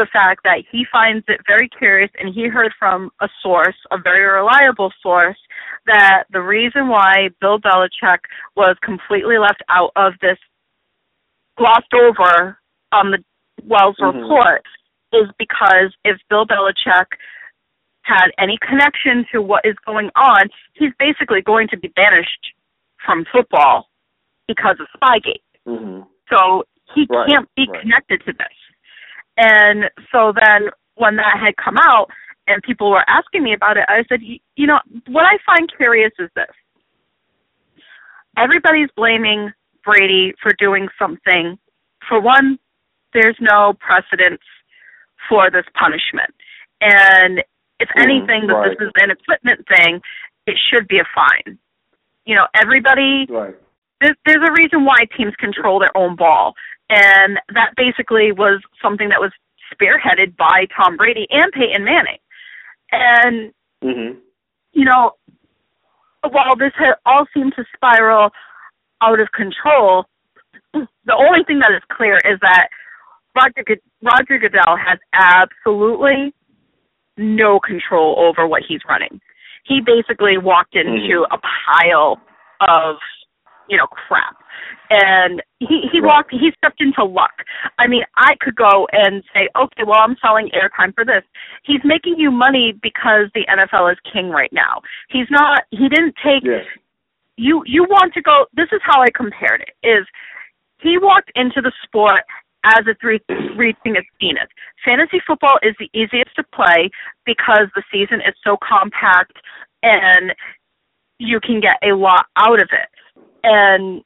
the 0.00 0.08
fact 0.10 0.40
that 0.44 0.64
he 0.72 0.86
finds 0.90 1.24
it 1.28 1.40
very 1.46 1.68
curious 1.68 2.10
and 2.18 2.32
he 2.32 2.48
heard 2.48 2.72
from 2.78 3.10
a 3.20 3.28
source, 3.42 3.76
a 3.90 3.98
very 3.98 4.24
reliable 4.24 4.90
source, 5.02 5.36
that 5.84 6.24
the 6.32 6.40
reason 6.40 6.88
why 6.88 7.28
Bill 7.38 7.58
Belichick 7.60 8.20
was 8.56 8.76
completely 8.82 9.36
left 9.36 9.62
out 9.68 9.92
of 9.96 10.14
this 10.22 10.38
glossed 11.58 11.92
over 11.92 12.58
on 12.92 13.10
the 13.10 13.22
Wells 13.64 13.96
Mhm. 13.98 14.22
report 14.22 14.64
is 15.12 15.28
because 15.38 15.94
if 16.04 16.16
Bill 16.30 16.46
Belichick 16.46 17.12
had 18.02 18.30
any 18.38 18.56
connection 18.56 19.26
to 19.32 19.42
what 19.42 19.66
is 19.66 19.76
going 19.84 20.10
on, 20.16 20.48
he's 20.72 20.94
basically 20.98 21.42
going 21.42 21.68
to 21.68 21.76
be 21.76 21.88
banished 21.88 22.54
from 23.04 23.26
football 23.26 23.90
because 24.48 24.80
of 24.80 24.88
Spygate. 24.96 25.42
hmm 25.66 26.02
So 26.30 26.64
he 26.94 27.06
Right, 27.10 27.28
can't 27.28 27.54
be 27.54 27.66
right. 27.68 27.80
connected 27.82 28.24
to 28.24 28.32
this. 28.32 28.56
And 29.40 29.84
so 30.12 30.32
then 30.36 30.68
when 30.96 31.16
that 31.16 31.40
had 31.42 31.56
come 31.56 31.78
out 31.78 32.08
and 32.46 32.62
people 32.62 32.90
were 32.90 33.04
asking 33.08 33.42
me 33.42 33.54
about 33.54 33.78
it, 33.78 33.84
I 33.88 34.04
said, 34.08 34.20
you 34.20 34.66
know, 34.66 34.78
what 35.08 35.24
I 35.24 35.38
find 35.46 35.72
curious 35.74 36.12
is 36.18 36.28
this. 36.36 36.52
Everybody's 38.36 38.90
blaming 38.96 39.50
Brady 39.82 40.34
for 40.42 40.52
doing 40.58 40.88
something. 40.98 41.58
For 42.06 42.20
one, 42.20 42.58
there's 43.14 43.36
no 43.40 43.72
precedence 43.80 44.42
for 45.28 45.50
this 45.50 45.64
punishment. 45.74 46.34
And 46.82 47.42
if 47.78 47.88
Mm, 47.96 48.02
anything, 48.02 48.46
that 48.46 48.76
this 48.78 48.86
is 48.86 48.92
an 48.96 49.10
equipment 49.10 49.66
thing, 49.74 50.02
it 50.46 50.56
should 50.70 50.86
be 50.86 50.98
a 50.98 51.04
fine. 51.14 51.58
You 52.26 52.34
know, 52.34 52.46
everybody 52.54 53.26
Right. 53.28 53.54
there's, 54.02 54.16
there's 54.26 54.46
a 54.46 54.52
reason 54.52 54.84
why 54.84 55.06
teams 55.16 55.34
control 55.36 55.78
their 55.78 55.96
own 55.96 56.14
ball, 56.14 56.54
and 56.90 57.38
that 57.54 57.72
basically 57.76 58.32
was 58.32 58.60
something 58.82 59.08
that 59.08 59.20
was 59.20 59.30
spearheaded 59.72 60.36
by 60.36 60.66
Tom 60.76 60.96
Brady 60.96 61.26
and 61.30 61.50
Peyton 61.52 61.84
Manning. 61.84 62.18
And 62.92 63.54
Mhm. 63.82 64.20
you 64.72 64.84
know, 64.84 65.12
while 66.28 66.56
this 66.56 66.72
had 66.76 66.94
all 67.06 67.26
seemed 67.32 67.54
to 67.56 67.64
spiral 67.74 68.30
out 69.00 69.20
of 69.20 69.32
control, 69.32 70.06
the 70.72 71.14
only 71.14 71.44
thing 71.44 71.60
that 71.60 71.72
is 71.72 71.82
clear 71.88 72.18
is 72.24 72.38
that 72.40 72.68
Roger 73.34 73.64
Roger 74.02 74.38
Goodell 74.38 74.76
has 74.76 74.98
absolutely 75.12 76.34
no 77.16 77.60
control 77.60 78.18
over 78.18 78.46
what 78.46 78.62
he's 78.66 78.80
running. 78.88 79.20
He 79.64 79.80
basically 79.80 80.38
walked 80.38 80.74
into 80.74 81.26
a 81.30 81.38
pile 81.38 82.20
of, 82.60 82.96
you 83.70 83.76
know, 83.76 83.86
crap. 83.86 84.36
And 84.90 85.40
he 85.60 85.88
he 85.92 86.00
Right. 86.00 86.08
walked 86.14 86.32
he 86.32 86.52
stepped 86.58 86.80
into 86.80 87.04
luck. 87.04 87.44
I 87.78 87.86
mean, 87.86 88.02
I 88.16 88.34
could 88.40 88.56
go 88.56 88.88
and 88.92 89.22
say, 89.32 89.48
"Okay, 89.56 89.84
well, 89.84 90.00
I'm 90.00 90.16
selling 90.20 90.50
airtime 90.50 90.94
for 90.94 91.04
this." 91.04 91.22
He's 91.62 91.80
making 91.84 92.18
you 92.18 92.30
money 92.32 92.72
because 92.82 93.30
the 93.34 93.46
NFL 93.48 93.92
is 93.92 93.98
king 94.12 94.28
right 94.30 94.52
now. 94.52 94.82
He's 95.08 95.30
not 95.30 95.64
he 95.70 95.88
didn't 95.88 96.16
take 96.22 96.42
Yes. 96.44 96.66
you 97.36 97.62
you 97.66 97.84
want 97.84 98.12
to 98.14 98.20
go 98.20 98.46
this 98.52 98.68
is 98.72 98.80
how 98.82 99.00
I 99.00 99.10
compared 99.14 99.62
it 99.62 99.74
is 99.86 100.06
he 100.78 100.98
walked 100.98 101.30
into 101.36 101.60
the 101.62 101.72
sport 101.84 102.22
as 102.64 102.84
it's 102.86 103.02
re- 103.04 103.20
reaching 103.56 103.96
its 103.96 104.08
zenith. 104.20 104.48
Fantasy 104.84 105.20
football 105.26 105.58
is 105.62 105.74
the 105.78 105.88
easiest 105.94 106.34
to 106.36 106.42
play 106.52 106.90
because 107.24 107.68
the 107.74 107.82
season 107.92 108.20
is 108.20 108.34
so 108.44 108.56
compact 108.62 109.38
and 109.82 110.34
you 111.18 111.38
can 111.40 111.60
get 111.60 111.76
a 111.82 111.92
lot 111.94 112.26
out 112.36 112.60
of 112.60 112.68
it. 112.72 112.88
And 113.42 114.02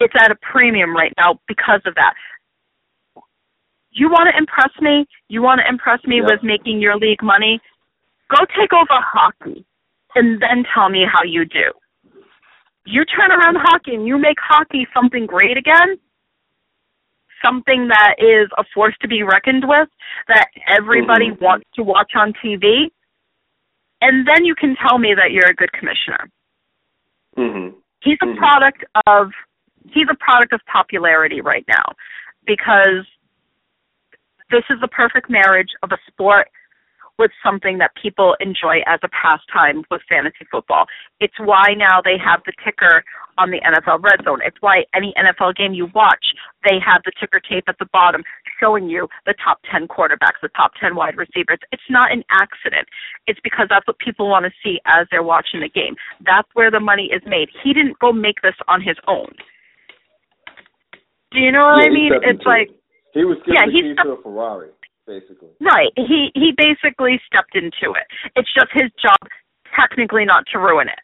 it's 0.00 0.14
at 0.18 0.30
a 0.30 0.36
premium 0.36 0.94
right 0.94 1.12
now 1.18 1.38
because 1.46 1.80
of 1.86 1.94
that. 1.94 2.14
You 3.92 4.08
want 4.08 4.28
to 4.30 4.38
impress 4.38 4.70
me? 4.80 5.06
You 5.28 5.42
want 5.42 5.60
to 5.60 5.68
impress 5.68 6.02
me 6.04 6.16
Yeah. 6.16 6.26
with 6.26 6.42
making 6.42 6.80
your 6.80 6.96
league 6.96 7.22
money? 7.22 7.60
Go 8.28 8.44
take 8.56 8.72
over 8.72 9.00
hockey 9.00 9.64
and 10.14 10.40
then 10.40 10.64
tell 10.72 10.88
me 10.88 11.04
how 11.04 11.24
you 11.24 11.44
do. 11.44 11.72
You 12.86 13.04
turn 13.04 13.30
around 13.30 13.56
hockey 13.56 13.94
and 13.94 14.06
you 14.06 14.16
make 14.16 14.38
hockey 14.40 14.86
something 14.94 15.26
great 15.26 15.56
again, 15.56 15.98
something 17.42 17.88
that 17.88 18.14
is 18.18 18.48
a 18.58 18.64
force 18.72 18.94
to 19.02 19.08
be 19.08 19.22
reckoned 19.22 19.68
with, 19.68 19.88
that 20.28 20.48
everybody 20.66 21.30
Mhm. 21.30 21.40
wants 21.40 21.68
to 21.74 21.82
watch 21.82 22.14
on 22.14 22.32
TV, 22.34 22.90
and 24.00 24.26
then 24.26 24.44
you 24.44 24.54
can 24.54 24.76
tell 24.76 24.98
me 24.98 25.14
that 25.14 25.32
you're 25.32 25.48
a 25.48 25.54
good 25.54 25.72
commissioner. 25.72 26.30
Mhm. 27.36 27.74
He's 28.02 28.18
a 28.22 28.26
Mhm. 28.26 28.36
product 28.38 28.84
of 29.06 29.32
he's 29.92 30.08
a 30.10 30.14
product 30.14 30.52
of 30.52 30.64
popularity 30.66 31.40
right 31.40 31.64
now 31.66 31.94
because 32.44 33.06
this 34.50 34.64
is 34.68 34.78
the 34.80 34.88
perfect 34.88 35.30
marriage 35.30 35.70
of 35.82 35.92
a 35.92 35.98
sport 36.06 36.48
with 37.18 37.30
something 37.42 37.78
that 37.78 37.94
people 37.94 38.34
enjoy 38.40 38.82
as 38.86 38.98
a 39.02 39.08
pastime 39.08 39.84
with 39.90 40.02
fantasy 40.08 40.44
football. 40.50 40.86
It's 41.20 41.38
why 41.38 41.74
now 41.76 42.00
they 42.00 42.16
have 42.18 42.42
the 42.44 42.52
ticker 42.64 43.04
on 43.38 43.50
the 43.50 43.60
NFL 43.60 44.02
Red 44.02 44.24
Zone. 44.24 44.40
It's 44.44 44.56
why 44.60 44.84
any 44.94 45.12
NFL 45.18 45.56
game 45.56 45.74
you 45.74 45.88
watch, 45.94 46.24
they 46.68 46.78
have 46.84 47.02
the 47.04 47.12
ticker 47.18 47.40
tape 47.40 47.64
at 47.68 47.78
the 47.78 47.86
bottom 47.92 48.22
showing 48.60 48.88
you 48.88 49.08
the 49.26 49.34
top 49.42 49.58
10 49.70 49.88
quarterbacks, 49.88 50.40
the 50.42 50.48
top 50.56 50.72
10 50.80 50.94
wide 50.96 51.16
receivers. 51.16 51.58
It's 51.72 51.82
not 51.88 52.12
an 52.12 52.22
accident. 52.30 52.86
It's 53.26 53.40
because 53.42 53.66
that's 53.70 53.86
what 53.86 53.98
people 53.98 54.28
want 54.28 54.44
to 54.44 54.52
see 54.62 54.80
as 54.86 55.06
they're 55.10 55.22
watching 55.22 55.60
the 55.60 55.68
game. 55.68 55.96
That's 56.24 56.48
where 56.54 56.70
the 56.70 56.80
money 56.80 57.10
is 57.12 57.22
made. 57.26 57.48
He 57.64 57.72
didn't 57.72 57.98
go 57.98 58.12
make 58.12 58.42
this 58.42 58.54
on 58.68 58.82
his 58.82 58.96
own. 59.06 59.32
Do 61.32 61.38
you 61.38 61.52
know 61.52 61.72
what 61.76 61.82
Yeah, 61.84 61.90
I 61.90 61.94
mean? 61.94 62.12
It's 62.22 62.44
like 62.44 62.70
he 63.14 63.24
was 63.24 63.38
yeah, 63.46 63.66
the 63.66 63.72
he 63.72 63.82
keys 63.82 63.92
stepped- 63.94 64.06
to 64.08 64.12
a 64.18 64.22
Ferrari, 64.22 64.70
basically. 65.06 65.48
Right. 65.60 65.92
He 65.96 66.30
he 66.34 66.52
basically 66.56 67.20
stepped 67.26 67.54
into 67.54 67.94
it. 67.94 68.06
It's 68.36 68.52
just 68.52 68.66
his 68.72 68.90
job 69.00 69.18
technically 69.78 70.24
not 70.24 70.44
to 70.52 70.58
ruin 70.58 70.88
it. 70.88 70.98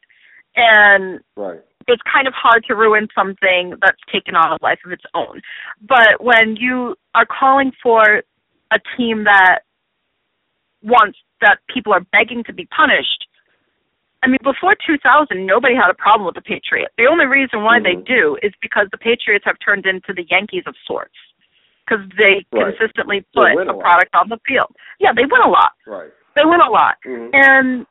And 0.56 1.20
Right. 1.36 1.60
It's 1.88 2.03
kind 2.11 2.27
of 2.27 2.35
hard 2.35 2.64
to 2.68 2.75
ruin 2.75 3.09
something 3.14 3.75
that's 3.81 4.01
taken 4.12 4.35
on 4.35 4.53
a 4.53 4.59
life 4.62 4.79
of 4.85 4.92
its 4.92 5.05
own. 5.14 5.40
But 5.81 6.20
when 6.20 6.57
you 6.57 6.96
are 7.14 7.27
calling 7.27 7.72
for 7.83 8.22
a 8.72 8.79
team 8.96 9.25
that 9.25 9.61
wants 10.83 11.18
that 11.40 11.59
people 11.72 11.92
are 11.92 12.05
begging 12.12 12.42
to 12.44 12.53
be 12.53 12.66
punished, 12.66 13.29
I 14.22 14.29
mean, 14.29 14.38
before 14.42 14.75
2000, 14.85 15.46
nobody 15.46 15.75
had 15.75 15.90
a 15.90 15.94
problem 15.94 16.27
with 16.27 16.35
the 16.35 16.42
Patriots. 16.42 16.92
The 16.99 17.07
only 17.07 17.27
reason 17.27 17.62
why 17.62 17.79
they 17.79 17.94
Mhm. 17.94 18.07
do 18.07 18.38
is 18.42 18.53
because 18.61 18.88
the 18.90 18.99
Patriots 18.99 19.44
have 19.44 19.59
turned 19.61 19.87
into 19.87 20.12
the 20.12 20.25
Yankees 20.25 20.64
of 20.66 20.75
sorts. 20.85 21.14
Because 21.87 22.09
they 22.18 22.44
Right. 22.51 22.77
consistently 22.77 23.20
put 23.33 23.55
win 23.55 23.68
a 23.68 23.77
a 23.77 23.81
product 23.81 24.12
on 24.16 24.29
the 24.29 24.38
field. 24.38 24.75
Yeah, 24.99 25.12
they 25.12 25.25
win 25.25 25.40
a 25.40 25.49
lot. 25.49 25.72
Right. 25.87 26.11
They 26.35 26.44
win 26.44 26.61
a 26.61 26.68
lot. 26.70 26.96
Mhm. 27.05 27.31
And 27.33 27.87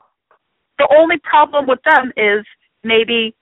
the 0.78 0.88
only 0.94 1.18
problem 1.20 1.66
with 1.68 1.82
them 1.84 2.12
is 2.18 2.46
maybe, 2.84 3.34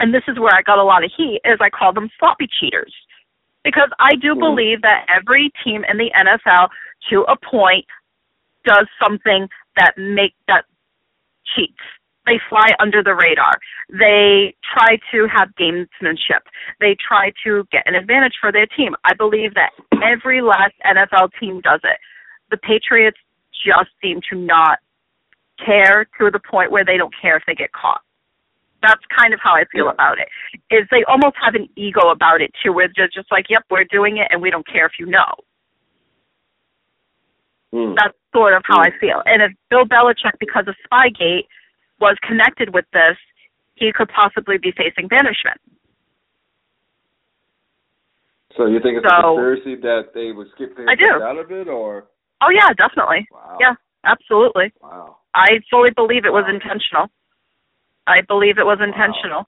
and 0.00 0.12
this 0.12 0.22
is 0.26 0.38
where 0.38 0.54
I 0.54 0.62
got 0.62 0.78
a 0.78 0.82
lot 0.82 1.04
of 1.04 1.12
heat, 1.16 1.40
is 1.44 1.58
I 1.60 1.70
call 1.70 1.92
them 1.92 2.10
sloppy 2.18 2.48
cheaters. 2.60 2.94
Because 3.62 3.90
I 3.98 4.14
do 4.16 4.34
Mhm. 4.34 4.40
believe 4.40 4.82
that 4.82 5.04
every 5.08 5.50
team 5.62 5.84
in 5.84 5.98
the 5.98 6.10
NFL, 6.16 6.70
to 7.10 7.22
a 7.22 7.36
point, 7.36 7.86
does 8.64 8.86
something 9.02 9.48
that 9.76 9.96
make 9.96 10.34
that 10.46 10.64
cheats. 11.54 11.78
They 12.26 12.38
fly 12.48 12.68
under 12.78 13.02
the 13.02 13.14
radar. 13.14 13.52
They 13.88 14.54
try 14.62 14.98
to 15.10 15.26
have 15.26 15.54
gamesmanship. 15.56 16.40
They 16.78 16.94
try 16.94 17.32
to 17.44 17.64
get 17.72 17.86
an 17.86 17.94
advantage 17.94 18.36
for 18.40 18.52
their 18.52 18.66
team. 18.66 18.94
I 19.04 19.14
believe 19.14 19.54
that 19.54 19.72
every 20.02 20.40
last 20.40 20.74
NFL 20.84 21.28
team 21.38 21.60
does 21.60 21.80
it. 21.84 21.98
The 22.50 22.56
Patriots 22.56 23.18
just 23.52 23.90
seem 24.00 24.20
to 24.30 24.36
not 24.36 24.78
care 25.58 26.06
to 26.18 26.30
the 26.30 26.38
point 26.38 26.70
where 26.70 26.84
they 26.84 26.96
don't 26.96 27.14
care 27.20 27.36
if 27.36 27.44
they 27.46 27.54
get 27.54 27.72
caught. 27.72 28.02
That's 28.82 29.04
kind 29.16 29.34
of 29.34 29.40
how 29.40 29.52
I 29.54 29.64
feel 29.66 29.86
Yeah. 29.86 29.92
about 29.92 30.18
it. 30.18 30.28
Is 30.70 30.88
they 30.90 31.04
almost 31.04 31.36
have 31.36 31.54
an 31.54 31.68
ego 31.76 32.10
about 32.10 32.40
it 32.40 32.52
too, 32.62 32.72
where 32.72 32.88
they're 32.96 33.08
just 33.08 33.30
like, 33.30 33.50
"Yep, 33.50 33.64
we're 33.70 33.84
doing 33.84 34.16
it, 34.16 34.28
and 34.30 34.40
we 34.40 34.50
don't 34.50 34.66
care 34.66 34.86
if 34.86 34.98
you 34.98 35.06
know." 35.06 35.34
Mm. 37.72 37.94
That's 37.96 38.16
sort 38.32 38.54
of 38.54 38.62
how 38.64 38.80
I 38.80 38.90
Mm. 38.90 38.98
feel. 38.98 39.22
And 39.26 39.42
if 39.42 39.52
Bill 39.68 39.84
Belichick, 39.84 40.38
because 40.38 40.66
of 40.66 40.76
Spygate, 40.90 41.46
was 42.00 42.16
connected 42.22 42.72
with 42.72 42.86
this, 42.92 43.16
he 43.74 43.92
could 43.92 44.08
possibly 44.08 44.58
be 44.58 44.72
facing 44.72 45.06
banishment. 45.08 45.60
So 48.56 48.66
you 48.66 48.80
think 48.80 48.98
it's 48.98 49.08
So- 49.08 49.14
a 49.16 49.22
conspiracy 49.22 49.74
that 49.76 50.12
they 50.12 50.32
would 50.32 50.50
skip 50.50 50.74
things 50.74 50.88
I 50.88 50.94
do. 50.94 51.22
out 51.22 51.36
of 51.36 51.52
it, 51.52 51.68
or 51.68 52.08
Oh 52.40 52.50
yeah, 52.50 52.72
definitely. 52.72 53.28
wow, 53.30 53.58
Yeah, 53.60 53.74
absolutely. 54.04 54.72
wow, 54.80 55.18
I 55.34 55.60
fully 55.70 55.90
believe 55.90 56.24
it 56.24 56.32
was 56.32 56.44
Wow. 56.44 56.50
intentional. 56.50 57.10
I 58.10 58.20
believe 58.22 58.58
it 58.58 58.66
was 58.66 58.78
intentional. 58.82 59.46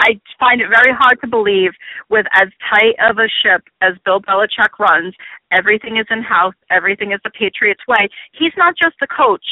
I 0.00 0.18
find 0.40 0.60
it 0.62 0.68
very 0.72 0.94
hard 0.96 1.20
to 1.20 1.26
believe 1.26 1.72
with 2.08 2.24
as 2.32 2.48
tight 2.70 2.96
of 3.02 3.18
a 3.18 3.28
ship 3.42 3.62
as 3.82 3.92
Bill 4.06 4.20
Belichick 4.22 4.78
runs, 4.78 5.14
everything 5.50 5.98
is 5.98 6.06
in 6.08 6.22
house, 6.22 6.54
everything 6.70 7.12
is 7.12 7.20
the 7.24 7.30
Patriots 7.30 7.82
way. 7.86 8.08
He's 8.32 8.52
not 8.56 8.74
just 8.82 8.94
the 9.00 9.06
coach. 9.06 9.44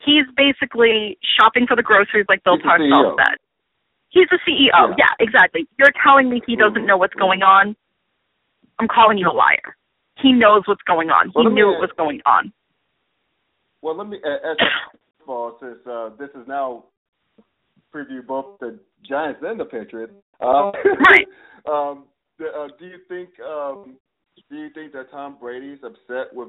He's 0.00 0.24
basically 0.36 1.18
shopping 1.38 1.66
for 1.66 1.76
the 1.76 1.82
groceries 1.82 2.24
like 2.28 2.42
Bill 2.44 2.58
Parcells 2.58 3.16
said. 3.18 3.36
He's 4.08 4.28
the 4.30 4.38
CEO. 4.48 4.70
Yeah. 4.72 4.94
Yeah. 4.98 5.12
exactly. 5.18 5.66
You're 5.78 5.92
telling 6.02 6.30
me 6.30 6.40
he 6.46 6.56
doesn't 6.56 6.82
Mhm. 6.82 6.86
know 6.86 6.96
what's 6.96 7.14
going 7.14 7.42
on? 7.42 7.76
I'm 8.78 8.88
calling 8.88 9.18
you 9.18 9.28
a 9.28 9.32
liar. 9.32 9.76
He 10.16 10.32
knows 10.32 10.62
what's 10.66 10.82
going 10.82 11.10
on. 11.10 11.30
Well, 11.34 11.44
he 11.48 11.50
knew 11.52 11.74
it 11.74 11.80
was 11.80 11.90
going 11.98 12.22
on. 12.24 12.52
Well, 13.82 13.96
let 13.96 14.06
me 14.08 14.18
a- 14.24 14.46
ask 14.50 14.60
you, 14.60 14.66
first 14.92 15.22
of 15.22 15.28
all, 15.28 15.58
since 15.60 15.86
uh, 15.86 16.10
this 16.18 16.30
is 16.30 16.46
now 16.48 16.84
preview 17.94 18.26
both 18.26 18.58
the 18.60 18.78
Giants 19.08 19.40
and 19.42 19.58
the 19.60 19.64
Patriots. 19.64 20.12
Uh, 20.40 20.72
Right. 21.08 21.26
um, 21.70 22.04
the, 22.38 22.46
uh, 22.46 22.68
do 22.78 22.86
you 22.86 22.98
think 23.08 23.28
um, 23.40 23.96
do 24.50 24.56
you 24.56 24.70
think 24.74 24.92
that 24.92 25.10
Tom 25.10 25.36
Brady's 25.40 25.78
upset 25.84 26.34
with 26.34 26.48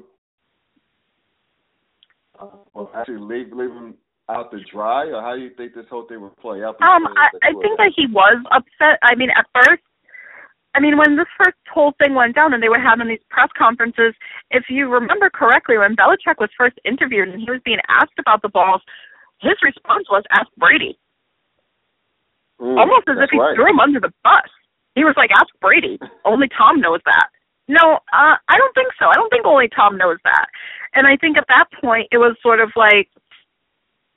uh, 2.40 2.48
well, 2.74 2.90
actually 2.94 3.20
leave 3.20 3.52
him 3.52 3.94
out 4.28 4.50
to 4.50 4.58
dry, 4.72 5.06
or 5.06 5.22
how 5.22 5.36
do 5.36 5.42
you 5.42 5.50
think 5.56 5.74
this 5.74 5.86
whole 5.88 6.06
thing 6.08 6.20
would 6.20 6.36
play 6.36 6.64
out? 6.64 6.76
Um, 6.82 7.06
I, 7.06 7.28
I 7.42 7.52
think 7.62 7.78
that 7.78 7.92
he 7.94 8.06
was 8.06 8.42
upset. 8.50 8.98
I 9.02 9.14
mean, 9.14 9.30
at 9.30 9.46
first, 9.54 9.82
I 10.74 10.80
mean, 10.80 10.98
when 10.98 11.16
this 11.16 11.30
first 11.38 11.56
whole 11.72 11.94
thing 12.02 12.14
went 12.14 12.34
down 12.34 12.52
and 12.52 12.62
they 12.62 12.68
were 12.68 12.80
having 12.80 13.08
these 13.08 13.22
press 13.30 13.48
conferences, 13.56 14.14
if 14.50 14.64
you 14.68 14.88
remember 14.88 15.30
correctly, 15.30 15.78
when 15.78 15.96
Belichick 15.96 16.38
was 16.38 16.50
first 16.58 16.78
interviewed 16.84 17.28
and 17.28 17.40
he 17.40 17.50
was 17.50 17.60
being 17.64 17.80
asked 17.88 18.18
about 18.18 18.42
the 18.42 18.48
balls, 18.48 18.82
his 19.40 19.54
response 19.62 20.06
was, 20.10 20.24
ask 20.32 20.48
Brady. 20.58 20.98
Mm, 22.60 22.78
Almost 22.78 23.08
as 23.08 23.16
if 23.20 23.30
he 23.30 23.38
right. 23.38 23.54
threw 23.54 23.68
him 23.68 23.80
under 23.80 24.00
the 24.00 24.12
bus. 24.24 24.48
He 24.94 25.04
was 25.04 25.14
like, 25.16 25.30
ask 25.30 25.48
Brady. 25.60 25.98
Only 26.24 26.48
Tom 26.56 26.80
knows 26.80 27.00
that. 27.04 27.28
No, 27.68 27.96
uh, 28.12 28.36
I 28.48 28.56
don't 28.56 28.74
think 28.74 28.88
so. 28.98 29.06
I 29.06 29.14
don't 29.14 29.28
think 29.30 29.44
only 29.44 29.68
Tom 29.68 29.98
knows 29.98 30.18
that. 30.24 30.46
And 30.94 31.06
I 31.06 31.16
think 31.16 31.36
at 31.36 31.44
that 31.48 31.66
point, 31.82 32.08
it 32.12 32.18
was 32.18 32.36
sort 32.42 32.60
of 32.60 32.70
like 32.76 33.08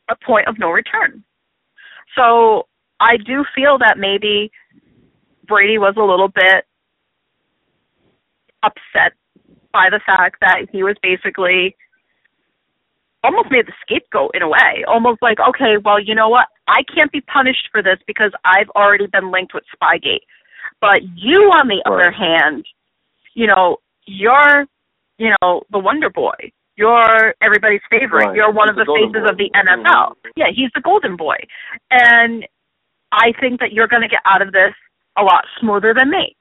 a 0.09 0.15
point 0.25 0.47
of 0.47 0.57
no 0.59 0.69
return. 0.69 1.23
So 2.15 2.67
I 2.99 3.17
do 3.17 3.43
feel 3.55 3.77
that 3.79 3.97
maybe 3.97 4.51
Brady 5.47 5.77
was 5.77 5.95
a 5.97 6.03
little 6.03 6.29
bit 6.29 6.65
upset 8.63 9.13
by 9.73 9.89
the 9.89 9.99
fact 10.05 10.37
that 10.41 10.67
he 10.71 10.83
was 10.83 10.95
basically 11.01 11.75
almost 13.23 13.51
made 13.51 13.67
the 13.67 13.73
scapegoat 13.81 14.31
in 14.33 14.41
a 14.41 14.47
way. 14.47 14.83
Almost 14.87 15.21
like, 15.21 15.37
okay, 15.39 15.77
well, 15.83 15.99
you 15.99 16.15
know 16.15 16.29
what? 16.29 16.47
I 16.67 16.83
can't 16.95 17.11
be 17.11 17.21
punished 17.21 17.67
for 17.71 17.81
this 17.83 17.97
because 18.07 18.31
I've 18.45 18.69
already 18.75 19.07
been 19.07 19.31
linked 19.31 19.53
with 19.53 19.63
Spygate. 19.75 20.23
But 20.81 21.01
you, 21.15 21.51
on 21.59 21.67
the 21.67 21.81
Right. 21.85 21.93
other 21.93 22.11
hand, 22.11 22.65
you 23.33 23.47
know, 23.47 23.77
you're, 24.05 24.65
you 25.17 25.33
know, 25.41 25.63
the 25.71 25.79
Wonder 25.79 26.09
Boy. 26.09 26.51
You're 26.77 27.35
everybody's 27.41 27.81
favorite. 27.89 28.27
Right. 28.27 28.35
You're 28.35 28.51
one 28.51 28.69
He's 28.69 28.79
of 28.79 28.85
the 28.85 28.85
the 28.85 28.95
faces 29.11 29.23
boy. 29.23 29.29
of 29.31 29.37
the 29.37 29.51
NFL. 29.53 30.15
Yeah, 30.37 30.47
he's 30.55 30.71
the 30.73 30.81
golden 30.81 31.17
boy. 31.17 31.35
And 31.91 32.47
I 33.11 33.33
think 33.39 33.59
that 33.59 33.73
you're 33.73 33.87
going 33.87 34.01
to 34.03 34.07
get 34.07 34.21
out 34.25 34.41
of 34.41 34.53
this 34.53 34.73
a 35.17 35.23
lot 35.23 35.43
smoother 35.59 35.93
than 35.93 36.09
me. 36.09 36.35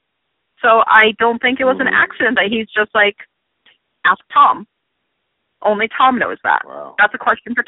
So 0.62 0.82
I 0.86 1.12
don't 1.18 1.40
think 1.42 1.58
it 1.58 1.64
was 1.64 1.80
an 1.80 1.86
Mhm. 1.86 1.92
accident 1.94 2.36
that 2.36 2.46
he's 2.50 2.68
just 2.70 2.94
like, 2.94 3.16
ask 4.04 4.20
Tom. 4.32 4.66
Only 5.62 5.88
Tom 5.96 6.18
knows 6.18 6.38
that. 6.44 6.62
Wow. 6.64 6.94
That's 6.98 7.14
a 7.14 7.18
question 7.18 7.54
for 7.54 7.62